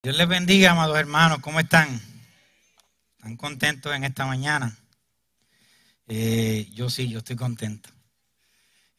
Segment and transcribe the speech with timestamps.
[0.00, 1.40] Dios les bendiga, amados hermanos.
[1.40, 2.00] ¿Cómo están?
[3.16, 4.78] ¿Están contentos en esta mañana?
[6.06, 7.90] Eh, yo sí, yo estoy contento.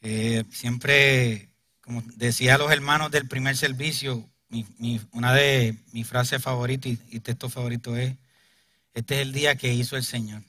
[0.02, 1.48] Eh, siempre,
[1.80, 4.30] como decía los hermanos del primer servicio,
[5.14, 8.16] una de mis frases favoritas y, y texto favorito es,
[8.94, 10.44] este es el día que hizo el Señor.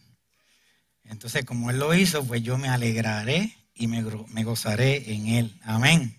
[1.04, 5.60] Entonces, como Él lo hizo, pues yo me alegraré y me, me gozaré en Él.
[5.62, 6.16] Amén.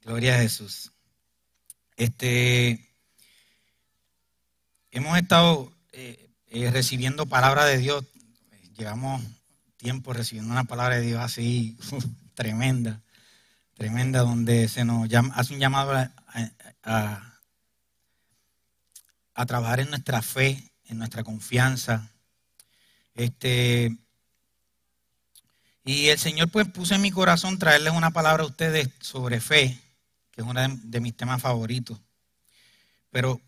[0.00, 0.92] Gloria a Jesús.
[1.98, 2.94] Este,
[4.92, 8.04] hemos estado eh, eh, recibiendo palabra de Dios.
[8.76, 9.20] Llevamos
[9.76, 11.76] tiempo recibiendo una palabra de Dios así
[12.34, 13.02] tremenda,
[13.74, 16.12] tremenda, donde se nos hace un llamado a,
[19.34, 22.12] a, trabajar en nuestra fe, en nuestra confianza.
[23.14, 23.96] Este,
[25.84, 29.80] y el Señor pues puso en mi corazón traerles una palabra a ustedes sobre fe
[30.42, 32.00] es uno de, mis temas favoritos.
[33.10, 33.40] Pero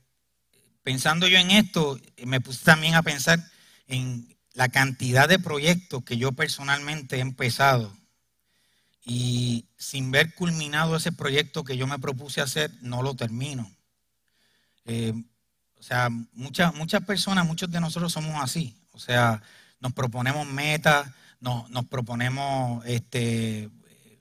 [0.83, 3.39] pensando yo en esto, me puse también a pensar
[3.87, 7.97] en la cantidad de proyectos que yo personalmente he empezado
[9.05, 13.71] y sin ver culminado ese proyecto que yo me propuse hacer, no lo termino.
[14.85, 15.15] Eh,
[15.79, 18.77] o sea, muchas, muchas personas, muchos de nosotros somos así.
[18.93, 19.43] O sea,
[19.79, 21.09] nos proponemos metas,
[21.41, 23.71] nos, nos proponemos, este,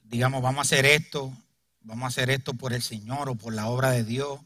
[0.03, 1.35] digamos, vamos a hacer esto,
[1.89, 4.39] vamos a hacer esto por el Señor o por la obra de Dios,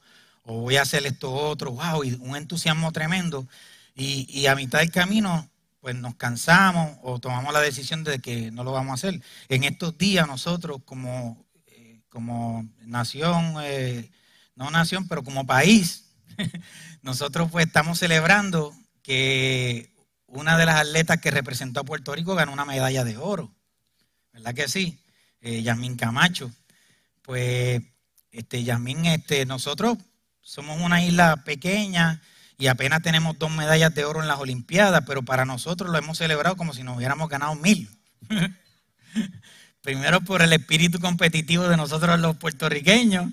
[0.44, 3.48] o voy a hacer esto otro, wow, y un entusiasmo tremendo.
[3.96, 8.64] Y, a mitad del camino, pues nos cansamos o tomamos la decisión de que no
[8.64, 9.22] lo vamos a hacer.
[9.50, 14.10] En estos días nosotros como, eh, como nación, eh,
[14.56, 16.06] no nación, pero como país,
[17.04, 18.74] nosotros pues estamos celebrando
[19.04, 19.92] que
[20.28, 23.52] una de las atletas que representó a Puerto Rico ganó una medalla de oro.
[24.32, 24.98] ¿Verdad que sí?
[25.42, 26.52] Eh, Yasmín Camacho
[27.24, 27.82] pues,
[28.32, 29.98] este, Yasmín, este, nosotros
[30.42, 32.22] somos una isla pequeña
[32.58, 36.18] y apenas tenemos dos medallas de oro en las Olimpiadas, pero para nosotros lo hemos
[36.18, 37.90] celebrado como si nos hubiéramos ganado mil.
[39.82, 43.32] Primero por el espíritu competitivo de nosotros los puertorriqueños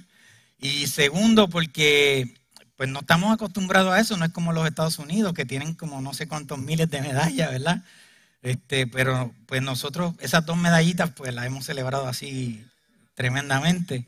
[0.59, 2.35] y segundo porque
[2.77, 6.01] pues no estamos acostumbrados a eso, no es como los Estados Unidos que tienen como
[6.01, 7.85] no sé cuántos miles de medallas, ¿verdad?
[8.43, 12.65] Este, pero pues nosotros esas dos medallitas pues las hemos celebrado así
[13.21, 14.07] tremendamente.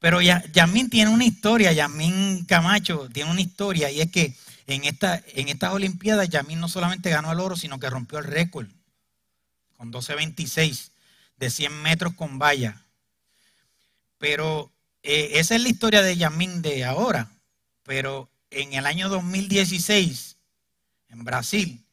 [0.00, 4.34] Pero Yamín tiene una historia, Yamín Camacho tiene una historia, y es que
[4.66, 8.24] en, esta, en estas Olimpiadas Yamín no solamente ganó el oro, sino que rompió el
[8.24, 8.66] récord
[9.76, 10.90] con 12.26
[11.36, 12.82] de 100 metros con valla.
[14.18, 14.72] Pero
[15.04, 17.30] eh, esa es la historia de Yamín de ahora.
[17.84, 20.38] Pero en el año 2016,
[21.10, 21.84] en Brasil,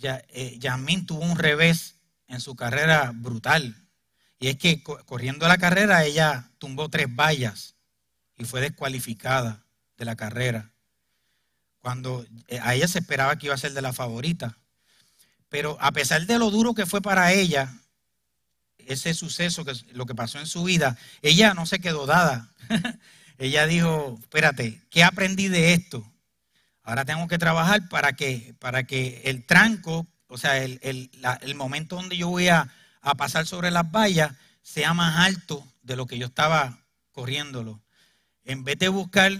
[0.00, 1.96] eh, Yamín tuvo un revés
[2.28, 3.76] en su carrera brutal.
[4.40, 7.74] Y es que corriendo la carrera ella tumbó tres vallas
[8.38, 9.62] y fue descualificada
[9.98, 10.70] de la carrera.
[11.80, 14.56] Cuando eh, a ella se esperaba que iba a ser de la favorita.
[15.50, 17.70] Pero a pesar de lo duro que fue para ella,
[18.78, 22.48] ese suceso, que lo que pasó en su vida, ella no se quedó dada.
[23.38, 26.10] ella dijo, espérate, ¿qué aprendí de esto?
[26.82, 31.96] Ahora tengo que trabajar para que, para que el tranco, o sea, el, el momento
[31.96, 36.18] donde yo voy a, a pasar sobre las vallas sea más alto de lo que
[36.18, 36.78] yo estaba
[37.12, 37.80] corriéndolo.
[38.44, 39.32] En vez de buscar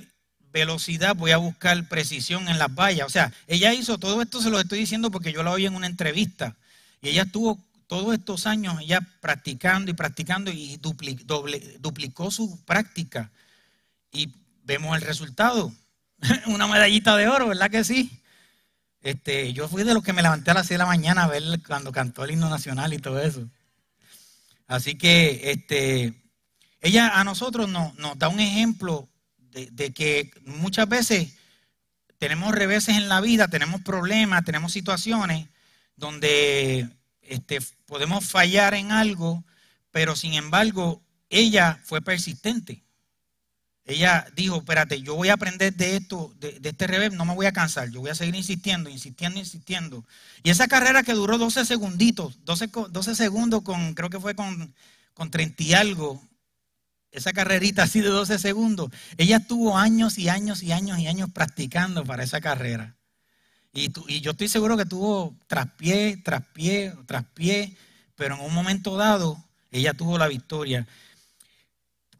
[0.52, 3.06] velocidad, voy a buscar precisión en las vallas.
[3.06, 5.74] O sea, ella hizo todo esto, se lo estoy diciendo porque yo la oí en
[5.74, 6.56] una entrevista.
[7.00, 13.30] Y ella estuvo todos estos años ella practicando y practicando y duplicó su práctica.
[14.12, 14.32] Y
[14.64, 15.72] vemos el resultado.
[16.46, 18.19] una medallita de oro, ¿verdad que sí?
[19.02, 21.28] Este, yo fui de los que me levanté a las 6 de la mañana a
[21.28, 23.48] ver cuando cantó el himno nacional y todo eso.
[24.66, 26.14] Así que este,
[26.80, 29.08] ella a nosotros nos, da un ejemplo
[29.38, 31.34] de, que muchas veces
[32.18, 35.48] tenemos reveses en la vida, tenemos problemas, tenemos situaciones
[35.96, 36.88] donde
[37.22, 39.44] este, podemos fallar en algo,
[39.90, 42.84] pero sin embargo ella fue persistente.
[43.84, 47.46] Ella dijo, espérate, yo voy a aprender de esto, de, este revés, no me voy
[47.46, 50.04] a cansar, yo voy a seguir insistiendo, insistiendo, insistiendo.
[50.42, 54.74] Y esa carrera que duró 12 segunditos, 12, 12 segundos con, creo que fue con,
[55.14, 56.22] con 30 y algo,
[57.10, 61.30] esa carrerita así de 12 segundos, ella estuvo años y años y años y años
[61.32, 62.96] practicando para esa carrera.
[63.72, 67.76] Y, y yo estoy seguro que tuvo traspié, traspié, traspié,
[68.14, 70.86] pero en un momento dado ella tuvo la victoria.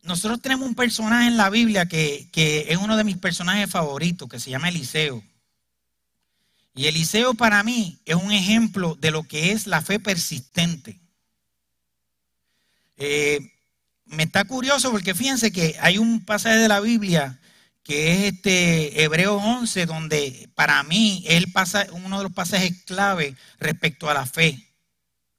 [0.03, 2.29] Nosotros tenemos un personaje en la Biblia que,
[2.69, 5.23] es uno de mis personajes favoritos, que se llama Eliseo.
[6.75, 10.99] Y Eliseo para mí es un ejemplo de lo que es la fe persistente.
[12.97, 13.53] Eh,
[14.07, 17.39] me está curioso porque fíjense que hay un pasaje de la Biblia
[17.83, 21.45] que es este Hebreos 11, donde para mí es
[21.93, 24.70] uno de los pasajes clave respecto a la fe.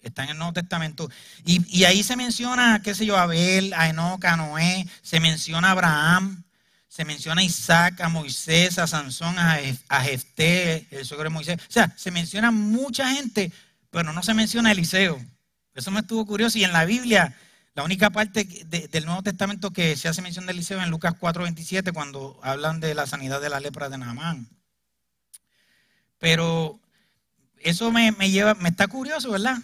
[0.02, 1.10] Está en el Nuevo Testamento.
[1.46, 5.72] Y, ahí se menciona, qué sé yo, Abel, a Enoch, a Noé, se menciona a
[5.72, 6.44] Abraham,
[6.88, 9.60] se menciona a Isaac, a Moisés, a Sansón, a,
[9.90, 11.58] a Jefté, el suegro de Moisés.
[11.58, 13.52] O sea, se menciona mucha gente,
[13.90, 15.24] pero no se menciona a Eliseo.
[15.76, 16.58] Eso me estuvo curioso.
[16.58, 17.36] Y en la Biblia
[17.74, 21.14] la única parte del Nuevo Testamento que se hace mención de Eliseo es en Lucas
[21.18, 24.50] 4:27, cuando hablan de la sanidad de la lepra de Naamán.
[26.20, 26.80] Pero
[27.60, 29.58] eso me, lleva, me está curioso, ¿verdad?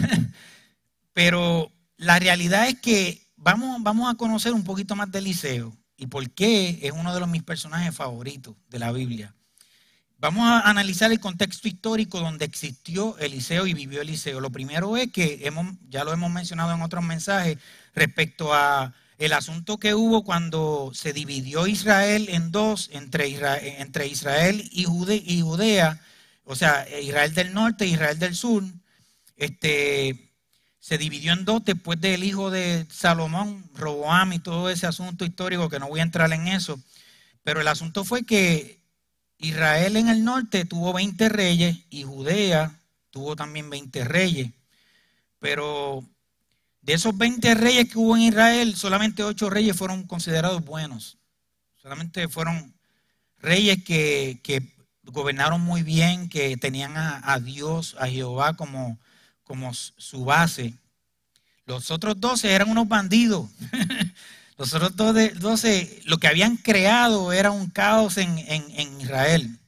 [1.12, 6.06] Pero la realidad es que vamos, vamos a conocer un poquito más de Eliseo y
[6.06, 9.34] por qué es uno de los mis personajes favoritos de la Biblia.
[10.18, 14.40] Vamos a analizar el contexto histórico donde existió Eliseo y vivió Eliseo.
[14.40, 17.58] Lo primero es que hemos, ya lo hemos mencionado en otros mensajes
[17.94, 24.06] respecto a el asunto que hubo cuando se dividió Israel en dos, entre Israel, entre
[24.06, 26.00] Israel y, Judea,
[26.44, 28.64] o sea, Israel del norte e Israel del sur.
[29.36, 30.32] Este,
[30.78, 35.68] se dividió en dos después del hijo de Salomón, Roboam y todo ese asunto histórico
[35.68, 36.78] que no voy a entrar en eso.
[37.42, 38.80] Pero el asunto fue que
[39.38, 42.78] Israel en el norte tuvo 20 reyes y Judea
[43.10, 44.50] tuvo también 20 reyes.
[45.38, 46.04] Pero
[46.82, 51.18] de esos 20 reyes que hubo en Israel, solamente 8 reyes fueron considerados buenos.
[51.80, 52.74] Solamente fueron
[53.38, 54.40] reyes que,
[55.04, 58.98] gobernaron muy bien, que tenían a, Dios, a Jehová como,
[59.44, 60.74] como su base.
[61.66, 63.48] Los otros 12 eran unos bandidos.
[64.56, 64.94] Los otros
[65.40, 68.38] 12, lo que habían creado era un caos en,
[69.00, 69.58] Israel.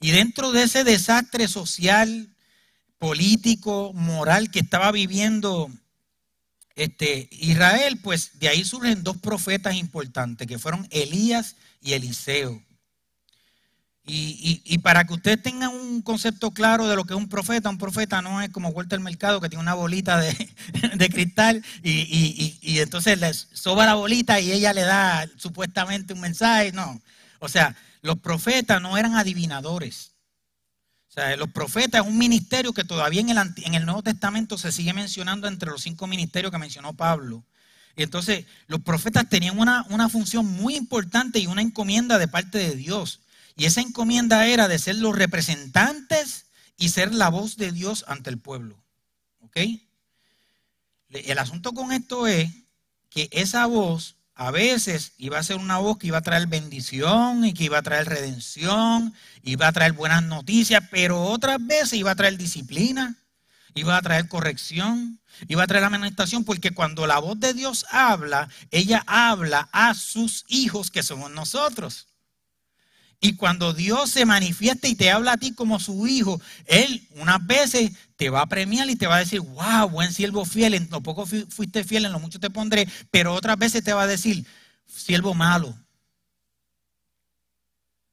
[0.00, 2.28] Y dentro de ese desastre social,
[2.98, 5.70] político, moral que estaba viviendo
[6.74, 12.62] este, Israel, pues de ahí surgen dos profetas importantes, que fueron Elías y Eliseo.
[14.06, 17.78] Y, para que ustedes tengan un concepto claro de lo que es un profeta, un
[17.78, 20.34] profeta no es como vuelta al mercado que tiene una bolita de,
[21.10, 26.72] cristal y, entonces le soba la bolita y ella le da supuestamente un mensaje.
[26.72, 27.00] No,
[27.38, 30.12] o sea, los profetas no eran adivinadores.
[31.08, 34.58] O sea, los profetas es un ministerio que todavía en el, en el Nuevo Testamento
[34.58, 37.42] se sigue mencionando entre los cinco ministerios que mencionó Pablo.
[37.96, 42.58] Y entonces los profetas tenían una, una función muy importante y una encomienda de parte
[42.58, 43.20] de Dios.
[43.56, 46.46] Y esa encomienda era de ser los representantes
[46.76, 48.82] y ser la voz de Dios ante el pueblo.
[49.40, 49.58] ¿Ok?
[51.10, 52.50] El asunto con esto es
[53.10, 57.44] que esa voz a veces iba a ser una voz que iba a traer bendición
[57.44, 62.10] y que iba a traer redención, iba a traer buenas noticias, pero otras veces iba
[62.10, 63.14] a traer disciplina,
[63.74, 68.48] iba a traer corrección, iba a traer amonestación, porque cuando la voz de Dios habla,
[68.72, 72.08] ella habla a sus hijos que somos nosotros.
[73.20, 77.44] Y cuando Dios se manifiesta y te habla a ti como su hijo, Él unas
[77.46, 80.88] veces te va a premiar y te va a decir, wow, buen siervo fiel, en
[80.90, 84.06] lo poco fuiste fiel, en lo mucho te pondré, pero otras veces te va a
[84.06, 84.46] decir,
[84.86, 85.74] siervo malo.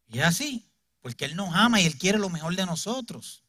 [0.08, 0.66] Y es así,
[1.02, 3.44] porque Él nos ama y Él quiere lo mejor de nosotros.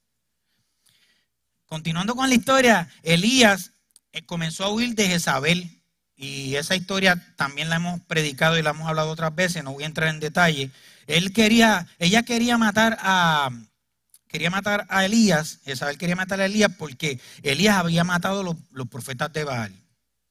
[1.66, 3.72] Continuando con la historia, Elías
[4.12, 5.81] eh, comenzó a huir de Jezabel.
[6.22, 9.82] Y esa historia también la hemos predicado y la hemos hablado otras veces, no voy
[9.82, 10.70] a entrar en detalle.
[11.08, 13.50] Él quería, ella quería matar a,
[14.28, 18.88] quería matar a Elías, Isabel quería matar a Elías porque Elías había matado a los,
[18.88, 19.74] profetas de Baal.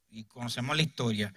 [0.10, 1.34] Y conocemos la historia.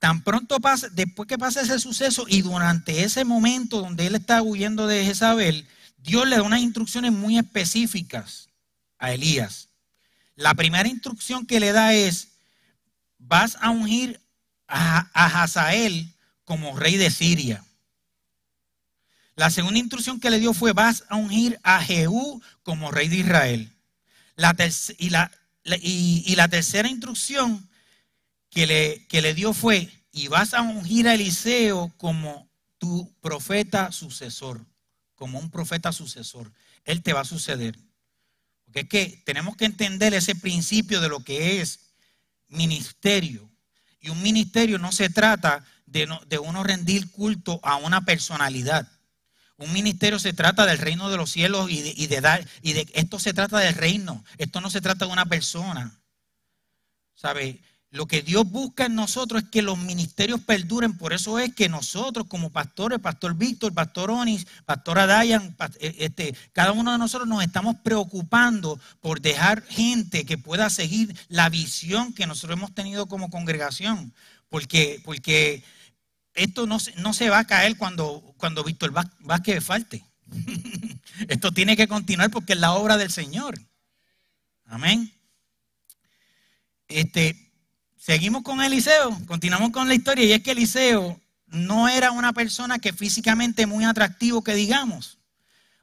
[0.00, 4.42] Tan pronto pasa, después que pasa ese suceso y durante ese momento donde él está
[4.42, 8.48] huyendo de Jezabel, Dios le da unas instrucciones muy específicas
[8.98, 9.68] a Elías.
[10.34, 12.37] La primera instrucción que le da es,
[13.18, 14.20] vas a ungir
[14.66, 17.64] a, Hazael como rey de Siria.
[19.36, 23.16] La segunda instrucción que le dio fue, vas a ungir a Jehú como rey de
[23.16, 23.72] Israel.
[24.98, 25.30] Y, la,
[25.64, 27.68] la tercera instrucción
[28.50, 32.48] que le, que le dio fue, y vas a ungir a Eliseo como
[32.78, 34.64] tu profeta sucesor,
[35.14, 36.52] como un profeta sucesor.
[36.84, 37.78] Él te va a suceder.
[38.64, 41.87] Porque es que tenemos que entender ese principio de lo que es
[42.48, 43.50] ministerio.
[44.00, 48.88] Y un ministerio no se trata de, de uno rendir culto a una personalidad.
[49.58, 52.74] Un ministerio se trata del reino de los cielos y de, y de, dar, y
[52.74, 54.24] de esto se trata del reino.
[54.38, 56.00] Esto no se trata de una persona.
[57.14, 57.60] ¿Sabe?
[57.90, 60.98] Lo que Dios busca en nosotros es que los ministerios perduren.
[60.98, 66.34] Por eso es que nosotros como pastores, Pastor Víctor, Pastor Onis, Pastora Dayan, eh, este,
[66.52, 72.12] cada uno de nosotros nos estamos preocupando por dejar gente que pueda seguir la visión
[72.12, 74.12] que nosotros hemos tenido como congregación.
[74.50, 75.64] Porque, porque
[76.34, 80.04] esto no, no se va a caer cuando, cuando Víctor Vázquez falte.
[81.28, 83.58] esto tiene que continuar porque es la obra del Señor.
[84.66, 85.10] Amén.
[86.86, 87.47] Este,
[88.08, 92.78] Seguimos con Eliseo, continuamos con la historia y es que Eliseo no era una persona
[92.78, 95.18] que físicamente muy atractivo que digamos.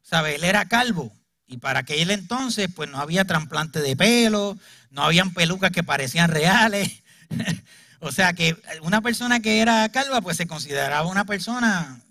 [0.01, 0.33] ¿Sabe?
[0.33, 1.13] Él era calvo
[1.45, 4.57] y para aquel entonces pues no había trasplante de pelo,
[4.89, 7.03] no habían pelucas que parecían reales.
[7.99, 12.01] o sea que una persona que era calva pues se consideraba una persona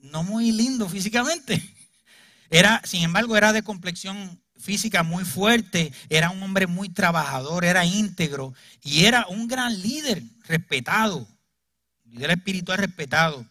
[0.00, 1.60] no muy lindo físicamente.
[2.50, 7.84] Era, sin embargo, era de complexión física muy fuerte, era un hombre muy trabajador, era
[7.84, 11.26] íntegro y era un gran líder respetado,
[12.04, 13.46] líder espiritual respetado.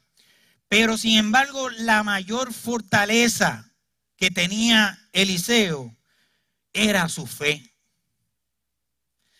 [0.67, 3.69] Pero sin embargo, la mayor fortaleza
[4.15, 5.95] que tenía Eliseo
[6.73, 7.73] era su fe.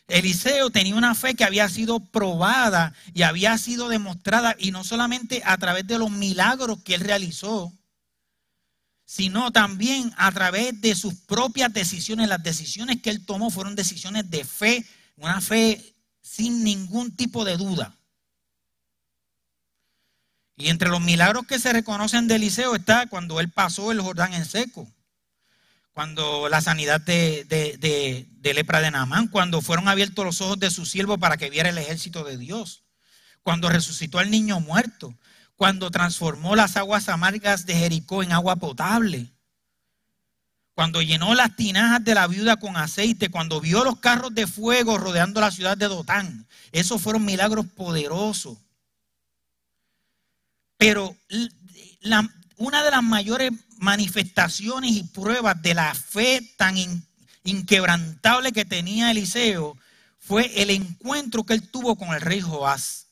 [0.07, 5.43] Eliseo tenía una fe que había sido probada y había sido demostrada, y no solamente
[5.45, 7.71] a través de los milagros que él realizó,
[9.09, 12.29] sino también a través de sus propias decisiones.
[12.29, 14.85] Las decisiones que él tomó fueron decisiones de fe,
[15.15, 17.95] una fe sin ningún tipo de duda.
[20.57, 24.35] Y entre los milagros que se reconocen de Eliseo está cuando él pasó el Jordán
[24.35, 24.87] en seco,
[25.91, 30.85] cuando la sanidad de, de, lepra de Naamán, cuando fueron abiertos los ojos de su
[30.85, 32.83] siervo para que viera el ejército de Dios,
[33.41, 35.17] cuando resucitó al niño muerto,
[35.59, 39.29] cuando transformó las aguas amargas de Jericó en agua potable,
[40.73, 44.97] cuando llenó las tinajas de la viuda con aceite, cuando vio los carros de fuego
[44.97, 46.47] rodeando la ciudad de Dotán.
[46.71, 48.57] Esos fueron milagros poderosos.
[50.77, 51.13] Pero
[52.55, 56.77] una de las mayores manifestaciones y pruebas de la fe tan
[57.43, 59.77] inquebrantable que tenía Eliseo
[60.19, 63.08] fue el encuentro que él tuvo con el rey Joás.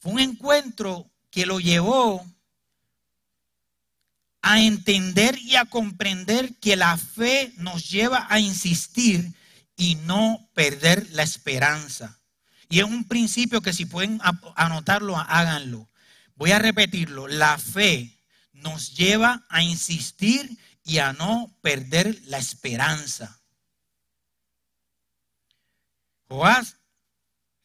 [0.00, 2.26] Fue un encuentro que lo llevó
[4.42, 9.34] a entender y a comprender que la fe nos lleva a insistir
[9.76, 12.18] y no perder la esperanza.
[12.68, 14.20] Y es un principio que si pueden
[14.56, 15.88] anotarlo, háganlo.
[16.36, 17.28] Voy a repetirlo.
[17.28, 18.16] La fe
[18.52, 23.38] nos lleva a insistir y a no perder la esperanza.
[26.28, 26.76] Joás,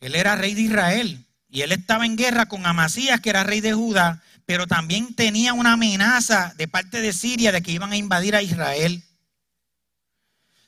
[0.02, 1.25] él era rey de Israel.
[1.56, 5.54] Y él estaba en guerra con Amasías, que era rey de Judá, pero también tenía
[5.54, 9.02] una amenaza de parte de Siria de que iban a invadir a Israel.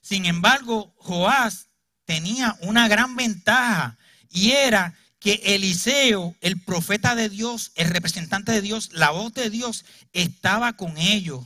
[0.01, 1.67] Sin embargo, Joás
[2.05, 3.97] tenía una gran ventaja
[4.29, 9.49] y era que Eliseo, el profeta de Dios, el representante de Dios, la voz de
[9.49, 11.45] Dios, estaba con ellos.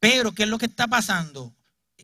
[0.00, 1.54] Pero, ¿qué es lo que está pasando?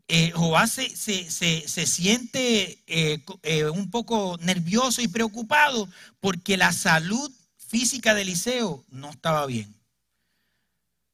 [0.06, 5.88] Eh, Joás se, siente eh, eh, un poco nervioso y preocupado
[6.20, 9.74] porque la salud física de Eliseo no estaba bien.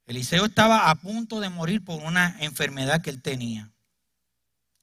[0.07, 3.71] Eliseo estaba a punto de morir por una enfermedad que él tenía.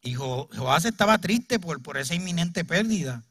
[0.02, 3.26] Y Joás estaba triste por, por esa inminente pérdida.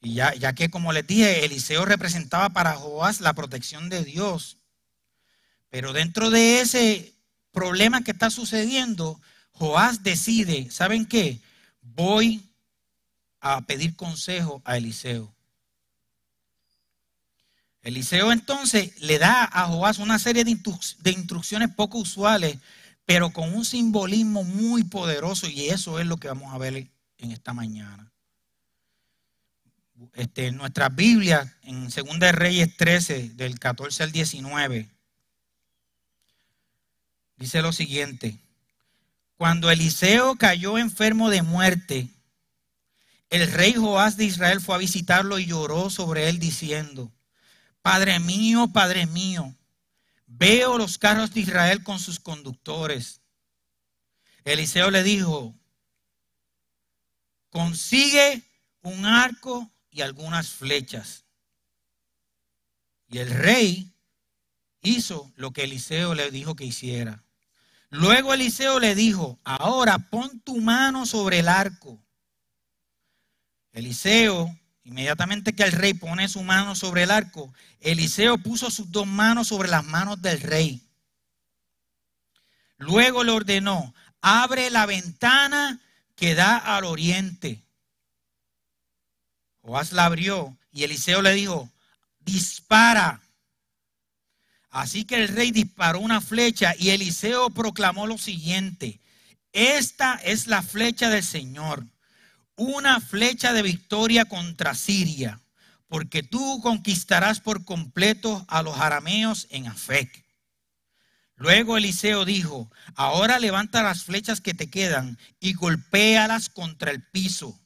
[0.00, 4.56] Y ya, ya que, como les dije, Eliseo representaba para Joás la protección de Dios.
[5.70, 7.14] Pero dentro de ese
[7.52, 9.20] problema que está sucediendo,
[9.58, 11.40] Joás decide, ¿saben qué?
[11.82, 12.48] Voy
[13.40, 15.34] a pedir consejo a Eliseo.
[17.82, 20.50] Eliseo entonces le da a Joás una serie de,
[21.10, 22.58] instrucciones poco usuales,
[23.04, 26.88] pero con un simbolismo muy poderoso y eso es lo que vamos a ver
[27.18, 28.12] en esta mañana.
[30.14, 34.88] Este, en nuestra Biblia, en 2 Reyes 13, del 14 al 19,
[37.36, 38.38] dice lo siguiente.
[39.38, 42.08] Cuando Eliseo cayó enfermo de muerte,
[43.30, 47.12] el rey Joás de Israel fue a visitarlo y lloró sobre él diciendo,
[47.80, 49.54] Padre mío, Padre mío,
[50.26, 53.20] veo los carros de Israel con sus conductores.
[54.44, 55.54] Eliseo le dijo,
[57.50, 58.42] consigue
[58.82, 61.26] un arco y algunas flechas.
[63.06, 63.92] Y el rey
[64.82, 67.22] hizo lo que Eliseo le dijo que hiciera.
[67.90, 71.98] Luego Eliseo le dijo, ahora pon tu mano sobre el arco.
[73.72, 74.54] Eliseo,
[74.84, 79.48] inmediatamente que el rey pone su mano sobre el arco, Eliseo puso sus dos manos
[79.48, 80.82] sobre las manos del rey.
[82.76, 85.80] Luego le ordenó, abre la ventana
[86.14, 87.62] que da al oriente.
[89.62, 91.70] Joás la abrió y Eliseo le dijo,
[92.20, 93.20] dispara.
[94.70, 99.00] Así que el rey disparó una flecha y Eliseo proclamó lo siguiente,
[99.52, 101.86] esta es la flecha del Señor,
[102.56, 105.40] una flecha de victoria contra Siria,
[105.88, 110.24] porque tú conquistarás por completo a los arameos en Afec.
[111.36, 117.58] Luego Eliseo dijo, ahora levanta las flechas que te quedan y golpéalas contra el piso.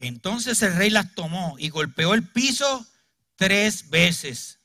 [0.00, 2.84] Entonces el rey las tomó y golpeó el piso
[3.36, 4.58] tres veces.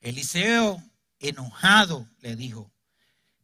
[0.00, 0.82] Eliseo,
[1.18, 2.70] enojado, le dijo,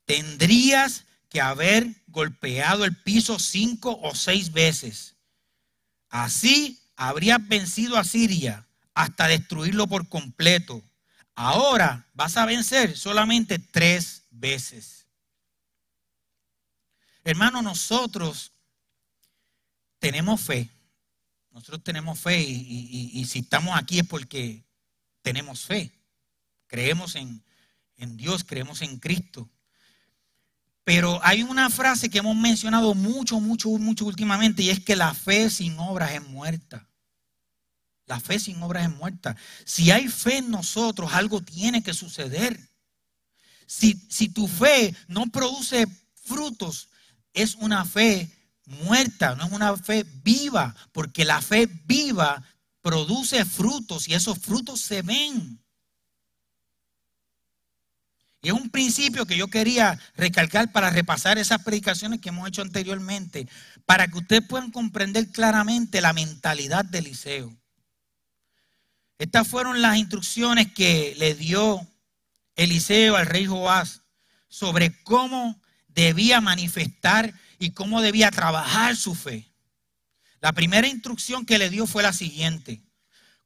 [0.05, 5.17] tendrías que haber golpeado el piso cinco o seis veces.
[6.09, 10.83] Así habrías vencido a Siria hasta destruirlo por completo.
[11.35, 15.07] Ahora vas a vencer solamente tres veces.
[17.25, 18.53] Hermano, nosotros
[19.99, 20.71] tenemos fe.
[21.51, 24.65] Nosotros tenemos fe y, y, si estamos aquí es porque
[25.23, 25.93] tenemos fe.
[26.75, 27.41] Creemos en,
[27.99, 29.49] en Dios, creemos en Cristo.
[30.83, 35.15] Pero hay una frase que hemos mencionado mucho, mucho, mucho últimamente y es que la
[35.15, 36.89] fe sin obras es muerta.
[38.07, 39.37] La fe sin obras es muerta.
[39.65, 42.59] Si hay fe en nosotros, algo tiene que suceder.
[43.67, 45.87] Si, si tu fe no produce
[46.25, 46.89] frutos,
[47.35, 48.29] es una fe
[48.67, 52.43] muerta, no es una fe viva, porque la fe viva
[52.83, 55.64] produce frutos y esos frutos se ven.
[58.45, 62.61] Y es un principio que yo quería recalcar para repasar esas predicaciones que hemos hecho
[62.61, 63.49] anteriormente,
[63.87, 67.57] para que ustedes puedan comprender claramente la mentalidad de Eliseo.
[69.19, 71.89] Estas fueron las instrucciones que le dio
[72.55, 74.03] Eliseo al rey Joás
[74.49, 79.51] sobre cómo debía manifestar y cómo debía trabajar su fe.
[80.43, 82.83] La primera instrucción que le dio fue la siguiente.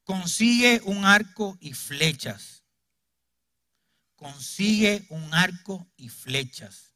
[0.02, 2.57] Consigue un arco y flechas.
[4.18, 6.92] Consigue un arco y flechas.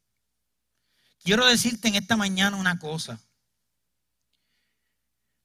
[1.22, 3.20] Quiero decirte en esta mañana una cosa.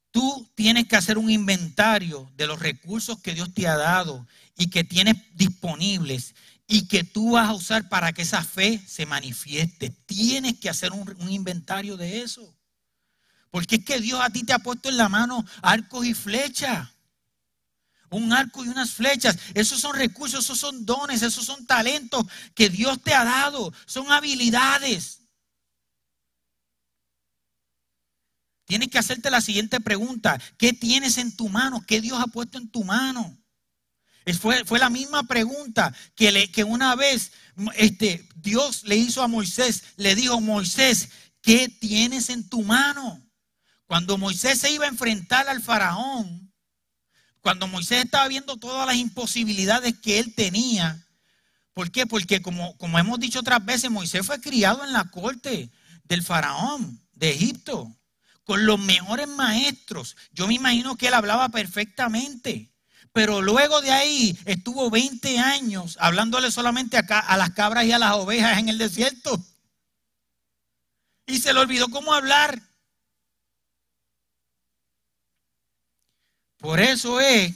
[0.09, 4.71] Tú tienes que hacer un inventario de los recursos que Dios te ha dado y
[4.71, 6.33] que tienes disponibles
[6.67, 9.91] y que tú vas a usar para que esa fe se manifieste.
[10.07, 12.55] Tienes que hacer un, inventario de eso.
[13.51, 16.89] Porque es que Dios a ti te ha puesto en la mano arcos y flechas.
[18.09, 19.37] Un arco y unas flechas.
[19.53, 23.73] Esos son recursos, esos son dones, esos son talentos que Dios te ha dado.
[23.85, 25.21] Son habilidades.
[28.65, 30.39] Tienes que hacerte la siguiente pregunta.
[30.57, 31.83] ¿Qué tienes en tu mano?
[31.87, 33.37] ¿Qué Dios ha puesto en tu mano?
[34.33, 37.31] Fue, fue la misma pregunta que, le, que una vez
[37.75, 39.83] este, Dios le hizo a Moisés.
[39.95, 41.09] Le dijo, Moisés,
[41.41, 43.25] ¿qué tienes en tu mano?
[43.85, 46.46] Cuando Moisés se iba a enfrentar al faraón,
[47.47, 51.01] cuando Moisés estaba viendo todas las imposibilidades que él tenía,
[51.73, 52.05] ¿por qué?
[52.05, 55.69] Porque como, hemos dicho otras veces, Moisés fue criado en la corte
[56.03, 57.95] del faraón de Egipto
[58.43, 60.17] con los mejores maestros.
[60.33, 62.69] Yo me imagino que él hablaba perfectamente.
[63.13, 67.97] Pero luego de ahí estuvo 20 años hablándole solamente a, a, las cabras y a
[67.97, 69.41] las ovejas en el desierto.
[71.25, 72.61] Y se le olvidó cómo hablar.
[76.67, 77.53] Por eso es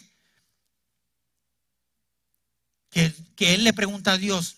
[2.90, 4.56] que, él le pregunta a Dios,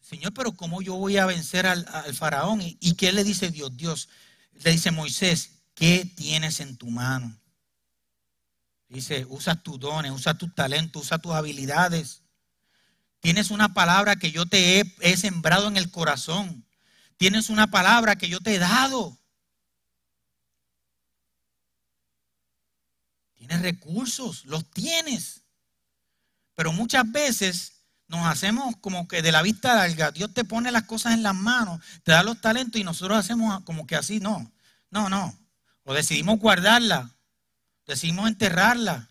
[0.00, 2.62] Señor, pero ¿cómo yo voy a vencer al, faraón?
[2.62, 3.76] ¿Y, ¿Y qué le dice Dios?
[3.76, 4.08] Dios,
[4.62, 7.36] le dice Moisés, ¿qué tienes en tu mano?
[8.88, 12.22] Dice, usa tus dones, usa tus talentos, usa tus habilidades.
[13.18, 16.64] Tienes una palabra que yo te he, sembrado en el corazón.
[17.16, 19.18] Tienes una palabra que yo te he dado.
[23.60, 25.42] Recursos, los tienes.
[26.54, 30.10] Pero muchas veces nos hacemos como que de la vista larga.
[30.10, 33.62] Dios te pone las cosas en las manos, te da los talentos y nosotros hacemos
[33.64, 34.20] como que así.
[34.20, 34.50] No,
[34.90, 35.36] no, no.
[35.84, 37.10] O decidimos guardarla,
[37.86, 39.08] decidimos enterrarla.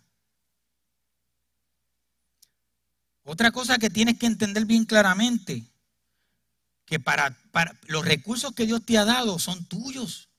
[3.24, 5.64] Otra cosa que tienes que entender bien claramente,
[6.86, 10.31] que para, para, los recursos que Dios te ha dado son tuyos.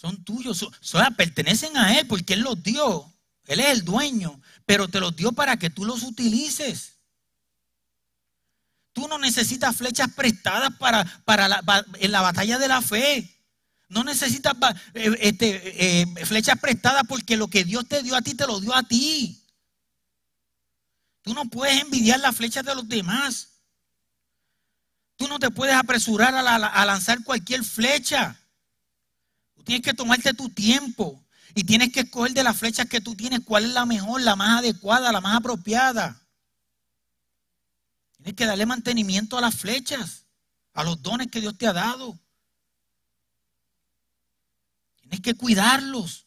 [0.00, 0.66] Son tuyos,
[1.14, 3.12] pertenecen a Él porque Él los dio.
[3.46, 7.00] Él es el dueño, pero te los dio para que tú los utilices.
[8.94, 11.60] Tú no necesitas flechas prestadas para, para
[11.98, 13.38] en la batalla de la fe.
[13.88, 14.54] No necesitas
[14.94, 18.58] eh, este, eh, flechas prestadas porque lo que Dios te dio a ti te lo
[18.58, 19.44] dio a ti.
[21.20, 23.48] Tú no puedes envidiar las flechas de los demás.
[25.16, 28.39] Tú no te puedes apresurar a, lanzar cualquier flecha.
[29.60, 31.22] Tú tienes que tomarte tu tiempo
[31.54, 34.34] y tienes que escoger de las flechas que tú tienes cuál es la mejor, la
[34.34, 36.18] más adecuada, la más apropiada.
[38.16, 40.24] Tienes que darle mantenimiento a las flechas,
[40.72, 42.18] a los dones que Dios te ha dado.
[45.02, 46.26] Tienes que cuidarlos.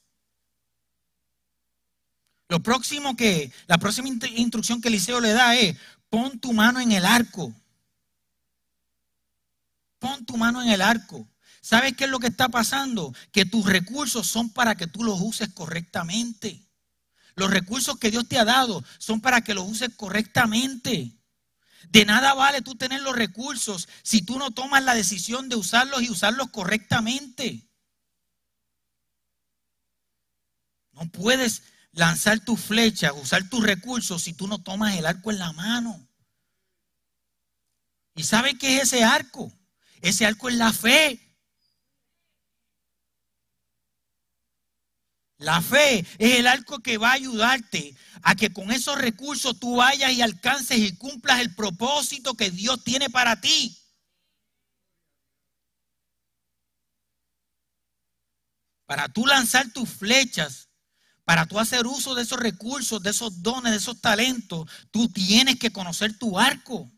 [2.50, 5.76] Lo próximo que, la próxima instrucción que Eliseo le da es,
[6.08, 7.52] pon tu mano en el arco.
[9.98, 11.28] Pon tu mano en el arco.
[11.63, 13.15] ¿Sabes qué es lo que está pasando?
[13.32, 16.62] Que tus recursos son para que tú los uses correctamente.
[17.36, 21.13] Los recursos que Dios te ha dado son para que los uses correctamente.
[21.88, 26.04] De nada vale tú tener los recursos si tú no tomas la decisión de usarlos
[26.04, 27.65] y usarlos correctamente.
[30.91, 35.39] No puedes lanzar tu flecha, usar tus recursos si tú no tomas el arco en
[35.39, 36.10] la mano.
[38.15, 39.49] ¿Y sabes qué es ese arco?
[40.02, 41.33] Ese arco es la fe.
[45.43, 49.75] La fe es el arco que va a ayudarte a que con esos recursos tú
[49.75, 53.77] vayas y alcances y cumplas el propósito que Dios tiene para ti.
[58.86, 60.69] Para tú lanzar tus flechas,
[61.25, 65.60] para tú hacer uso de esos recursos, de esos dones, de esos talentos, tú tienes
[65.60, 66.89] que conocer tu arco.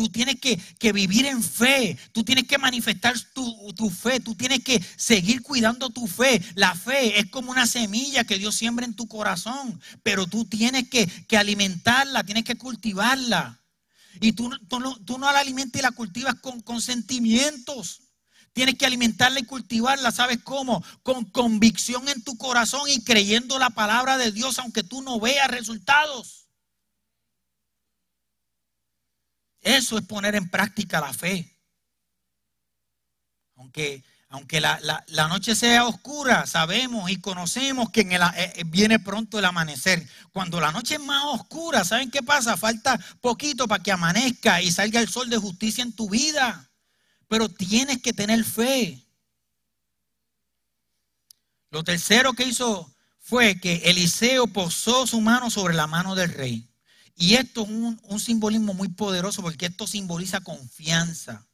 [0.00, 1.94] Tú tienes que, vivir en fe.
[2.12, 4.18] Tú tienes que manifestar tu, fe.
[4.18, 6.40] Tú tienes que seguir cuidando tu fe.
[6.54, 9.78] La fe es como una semilla que Dios siembra en tu corazón.
[10.02, 13.60] Pero tú tienes que, alimentarla, tienes que cultivarla.
[14.22, 18.00] Y tú, tú, no la alimentas y la cultivas con sentimientos.
[18.54, 20.82] Tienes que alimentarla y cultivarla, ¿sabes cómo?
[21.02, 25.50] Con convicción en tu corazón y creyendo la palabra de Dios, aunque tú no veas
[25.50, 26.39] resultados.
[29.76, 31.56] Eso es poner en práctica la fe.
[33.54, 39.44] Aunque, aunque la, noche sea oscura, sabemos y conocemos que eh, eh, viene pronto el
[39.44, 40.08] amanecer.
[40.32, 42.56] Cuando la noche es más oscura, ¿saben qué pasa?
[42.56, 46.70] Falta poquito para que amanezca y salga el sol de justicia en tu vida.
[47.28, 49.06] Pero tienes que tener fe.
[51.70, 56.69] Lo tercero que hizo fue que Eliseo posó su mano sobre la mano del rey.
[57.20, 61.46] Y esto es un, simbolismo muy poderoso porque esto simboliza confianza.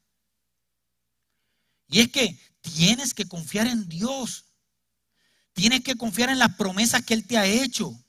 [1.89, 4.45] Y es que tienes que confiar en Dios.
[5.51, 8.01] Tienes que confiar en las promesas que Él te ha hecho.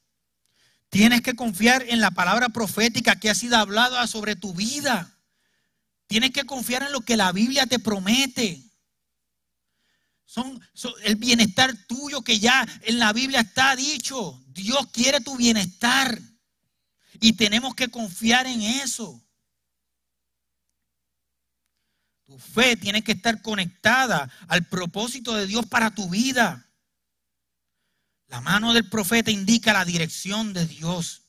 [0.88, 5.18] Tienes que confiar en la palabra profética que ha sido hablada sobre tu vida.
[6.06, 8.62] Tienes que confiar en lo que la Biblia te promete.
[10.26, 10.62] son,
[11.02, 14.40] el bienestar tuyo que ya en la Biblia está dicho.
[14.46, 16.22] Dios quiere tu bienestar.
[17.20, 19.22] Y tenemos que confiar en eso.
[22.24, 26.68] Tu fe tiene que estar conectada al propósito de Dios para tu vida.
[28.26, 31.22] La mano del profeta indica la dirección de Dios.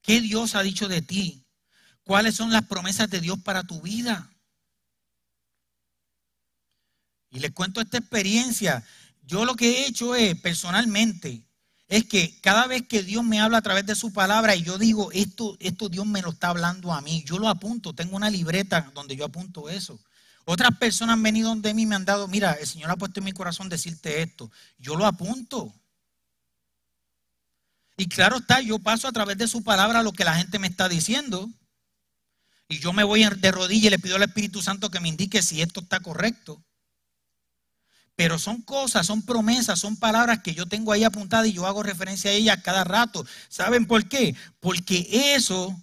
[0.00, 1.44] ¿Qué Dios ha dicho de ti?
[2.02, 4.32] ¿Cuáles son las promesas de Dios para tu vida?
[7.30, 8.82] Y les cuento esta experiencia.
[9.22, 11.47] Yo lo que he hecho es, personalmente,
[11.88, 14.76] es que cada vez que Dios me habla a través de su palabra y yo
[14.76, 18.28] digo, esto, esto Dios me lo está hablando a mí, yo lo apunto, tengo una
[18.28, 19.98] libreta donde yo apunto eso.
[20.44, 23.20] Otras personas han venido donde mí y me han dado, mira, el Señor ha puesto
[23.20, 25.74] en mi corazón decirte esto, yo lo apunto.
[27.96, 30.68] Y claro está, yo paso a través de su palabra lo que la gente me
[30.68, 31.50] está diciendo.
[32.68, 35.42] Y yo me voy de rodillas y le pido al Espíritu Santo que me indique
[35.42, 36.62] si esto está correcto.
[38.18, 41.84] Pero son cosas, son promesas, son palabras que yo tengo ahí apuntadas y yo hago
[41.84, 43.24] referencia a ellas cada rato.
[43.48, 44.34] ¿Saben por qué?
[44.58, 45.80] Porque eso,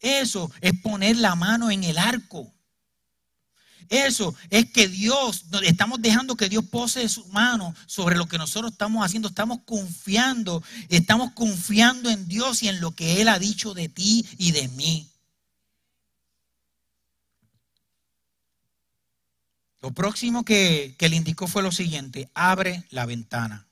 [0.00, 2.50] eso es poner la mano en el arco.
[3.90, 8.72] Eso es que Dios, estamos dejando que Dios pose su mano sobre lo que nosotros
[8.72, 9.28] estamos haciendo.
[9.28, 14.24] Estamos confiando, estamos confiando en Dios y en lo que Él ha dicho de ti
[14.38, 15.10] y de mí.
[19.86, 23.68] Lo próximo que, le indicó fue lo siguiente, abre la ventana.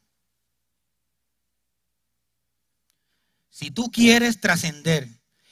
[3.51, 5.09] Si tú quieres trascender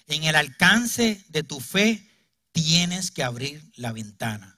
[0.07, 2.09] en el alcance de tu fe,
[2.53, 4.57] tienes que abrir la ventana.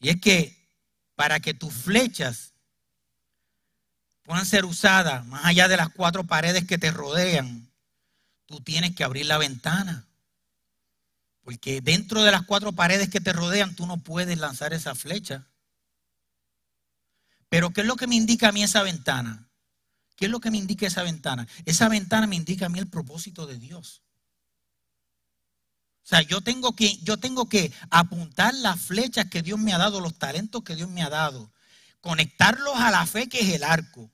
[0.00, 0.68] Y es que
[1.14, 2.52] para que tus flechas
[4.24, 7.72] puedan ser usadas más allá de las cuatro paredes que te rodean,
[8.44, 10.06] tú tienes que abrir la ventana.
[11.48, 15.46] Porque dentro de las cuatro paredes que te rodean, tú no puedes lanzar esa flecha.
[17.48, 19.48] Pero ¿qué es lo que me indica a mí esa ventana?
[20.14, 21.48] ¿Qué es lo que me indica esa ventana?
[21.64, 24.02] Esa ventana me indica a mí el propósito de Dios.
[26.04, 29.78] O sea, yo tengo que, yo tengo que apuntar las flechas que Dios me ha
[29.78, 31.50] dado, los talentos que Dios me ha dado,
[32.02, 34.12] conectarlos a la fe que es el arco,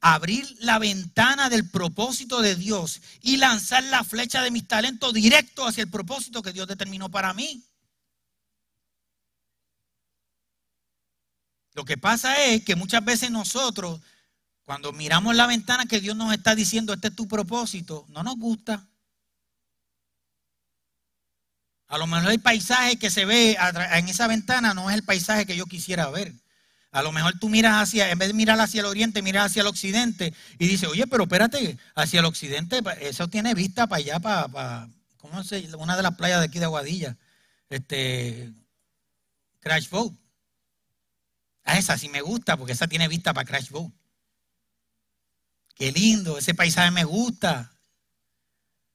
[0.00, 5.66] abrir la ventana del propósito de Dios y lanzar la flecha de mis talentos directo
[5.66, 7.64] hacia el propósito que Dios determinó para mí.
[11.74, 14.00] Lo que pasa es que muchas veces nosotros,
[14.64, 18.36] cuando miramos la ventana que Dios nos está diciendo, este es tu propósito, no nos
[18.36, 18.86] gusta.
[21.88, 23.56] A lo mejor el paisaje que se ve
[23.92, 26.32] en esa ventana no es el paisaje que yo quisiera ver.
[26.96, 29.60] A lo mejor tú miras hacia, en vez de mirar hacia el oriente, miras hacia
[29.60, 34.18] el occidente y dices, oye, pero espérate, hacia el occidente, eso tiene vista para allá,
[34.18, 37.18] para, ¿cómo se Una de las playas de aquí de Aguadilla,
[37.68, 38.50] este,
[39.60, 40.14] Crash Boat.
[41.64, 43.92] A ah, esa sí me gusta, porque esa tiene vista para Crash Boat.
[45.74, 47.72] Qué lindo, ese paisaje me gusta.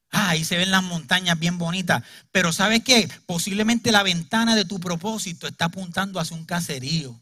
[0.10, 2.02] Ah, ahí se ven las montañas bien bonitas.
[2.32, 3.08] Pero ¿sabes qué?
[3.28, 7.22] Posiblemente la ventana de tu propósito está apuntando hacia un caserío.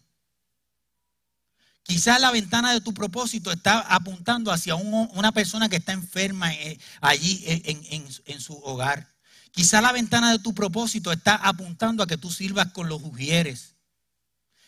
[1.84, 6.80] Quizás la ventana de tu propósito está apuntando hacia una persona que está enferma eh,
[7.02, 9.08] allí en, su hogar.
[9.52, 13.76] Quizás la ventana de tu propósito está apuntando a que tú sirvas con los ujieres.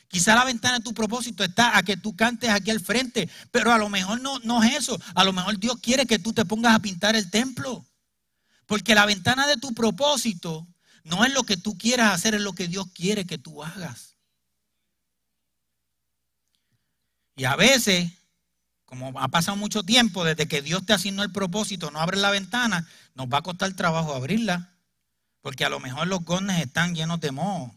[0.07, 3.71] Quizá la ventana de tu propósito está a que tú cantes aquí al frente, pero
[3.71, 4.99] a lo mejor no, no es eso.
[5.13, 7.85] A lo mejor Dios quiere que tú te pongas a pintar el templo.
[8.65, 10.67] Porque la ventana de tu propósito
[11.03, 14.10] no es lo que tú quieras hacer, es lo que Dios quiere que tú hagas.
[17.41, 18.11] Y a veces,
[18.85, 22.29] como ha pasado mucho tiempo desde que Dios te asignó el propósito, no abres la
[22.29, 24.69] ventana, nos va a costar trabajo abrirla.
[25.41, 27.73] Porque a lo mejor los gones están llenos de moho.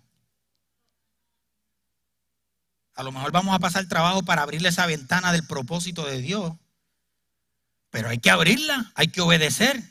[2.95, 6.53] A lo mejor vamos a pasar trabajo para abrirle esa ventana del propósito de Dios.
[7.89, 9.83] Pero hay que abrirla, hay que obedecer.